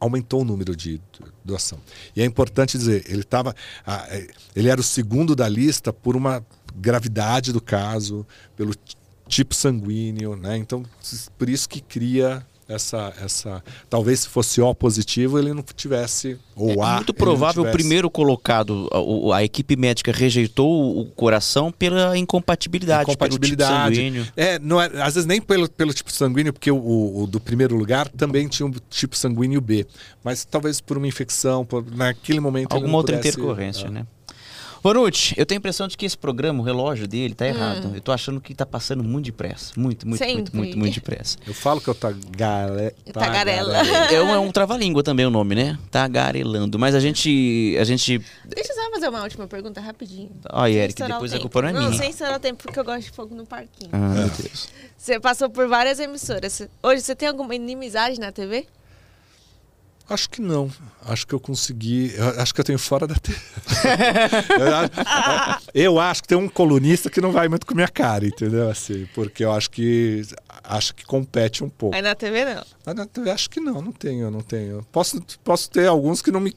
[0.00, 1.00] aumentou o número de
[1.44, 1.78] doação.
[2.16, 3.54] E é importante dizer, ele estava,
[4.56, 8.26] ele era o segundo da lista por uma gravidade do caso,
[8.56, 8.72] pelo
[9.28, 10.56] tipo sanguíneo, né?
[10.56, 10.82] Então,
[11.38, 16.70] por isso que cria essa, essa, talvez se fosse O positivo, ele não tivesse ou
[16.72, 16.94] É A.
[16.96, 18.90] muito provável o primeiro colocado,
[19.32, 23.96] a, a equipe médica rejeitou o coração pela incompatibilidade, tipo Incompatibilidade.
[23.96, 24.26] sanguíneo.
[24.36, 27.40] É, não é, às vezes nem pelo, pelo tipo sanguíneo, porque o, o- o do
[27.40, 29.86] primeiro lugar também tinha um tipo sanguíneo B.
[30.22, 32.74] Mas talvez por uma infecção, por, naquele momento.
[32.74, 33.90] Alguma outra pudesse- intercorrência, ah.
[33.90, 34.06] né?
[34.82, 37.92] Vanucci, eu tenho a impressão de que esse programa, o relógio dele, tá errado.
[37.94, 39.72] Eu tô achando que tá passando muito depressa.
[39.76, 40.56] Muito, muito, muito, Sempre.
[40.56, 41.36] muito, muito depressa.
[41.46, 42.94] Eu falo que eu tagare...
[43.12, 43.78] Tagarela.
[44.10, 45.78] É um, é um trava-língua também o nome, né?
[45.90, 46.78] Tagarelando.
[46.78, 47.76] Mas a gente.
[47.80, 48.18] A gente.
[48.44, 50.30] Deixa eu só fazer uma última pergunta rapidinho.
[50.50, 51.98] Ai, Sem Eric, depois o a culpa não é Não, minha.
[51.98, 53.90] sem estourar o tempo, porque eu gosto de fogo no parquinho.
[53.92, 54.68] Ah, meu Deus.
[54.96, 56.62] Você passou por várias emissoras.
[56.82, 58.66] Hoje você tem alguma inimizade na TV?
[60.08, 60.70] Acho que não.
[61.04, 62.14] Acho que eu consegui.
[62.38, 63.38] acho que eu tenho fora da TV.
[65.74, 68.70] eu, acho, que tem um colunista que não vai muito com a minha cara, entendeu?
[68.70, 70.22] Assim, porque eu acho que
[70.64, 71.94] acho que compete um pouco.
[71.94, 72.64] Aí na TV não.
[72.86, 74.82] Mas na TV acho que não, não tenho, não tenho.
[74.90, 76.54] Posso, posso ter alguns que não me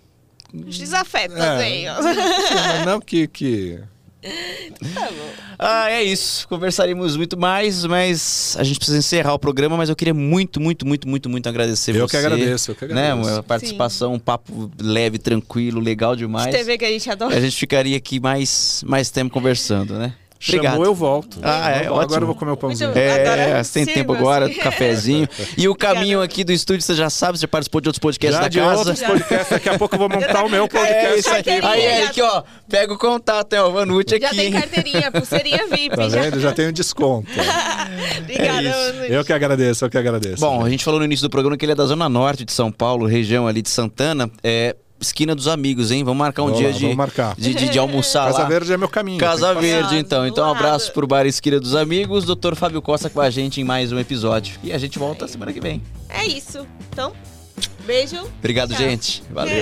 [0.54, 1.92] Desafeta, É.
[1.92, 3.80] Mas não que, que.
[5.58, 6.48] Ah, é isso.
[6.48, 9.78] Conversaremos muito mais, mas a gente precisa encerrar o programa.
[9.78, 12.12] Mas eu queria muito, muito, muito, muito, muito agradecer Eu você.
[12.12, 13.30] que agradeço, eu que Né, agradeço.
[13.36, 16.54] uma participação, um papo leve, tranquilo, legal demais.
[16.54, 17.36] TV que a gente adora.
[17.36, 20.14] A gente ficaria aqui mais, mais tempo conversando, né?
[20.48, 20.72] Obrigado.
[20.74, 21.38] Chamou, eu volto.
[21.44, 22.20] Ah, é, Agora ótimo.
[22.22, 22.90] eu vou comer o pãozinho.
[22.90, 25.28] Muito É, Agora sem tempo agora, cafezinho.
[25.58, 26.24] E o caminho Obrigada.
[26.26, 28.60] aqui do estúdio, você já sabe, você já participou de outros podcasts Já da de
[28.60, 28.78] casa.
[28.90, 31.06] outros podcasts, daqui a pouco eu vou montar o meu podcast.
[31.08, 31.44] É isso aí.
[31.62, 34.36] Aí, já- Eric, ó, pega o contato, é o Vanucci Já aqui.
[34.38, 34.52] tem hein?
[34.54, 35.96] carteirinha, pulseirinha VIP.
[35.96, 36.22] Tá já.
[36.22, 36.40] vendo?
[36.40, 37.28] Já tenho desconto.
[38.22, 38.62] Obrigada,
[39.08, 39.08] É.
[39.10, 40.40] Eu que agradeço, eu que agradeço.
[40.42, 42.52] Bom, a gente falou no início do programa que ele é da Zona Norte de
[42.52, 44.30] São Paulo, região ali de Santana.
[44.44, 46.04] É esquina dos amigos, hein?
[46.04, 47.36] Vamos marcar um Vamos dia de, marcar.
[47.36, 48.46] de, de, de almoçar Casa lá.
[48.48, 49.18] Verde é meu caminho.
[49.18, 50.26] Casa Verde, então.
[50.28, 52.24] Então, um abraço pro Bar Esquina dos Amigos.
[52.26, 54.60] Doutor Fábio Costa com a gente em mais um episódio.
[54.64, 55.82] E a gente volta semana que vem.
[56.08, 56.66] É isso.
[56.92, 57.14] Então,
[57.86, 58.22] beijo.
[58.40, 58.78] Obrigado, Tchau.
[58.78, 59.24] gente.
[59.32, 59.56] Valeu.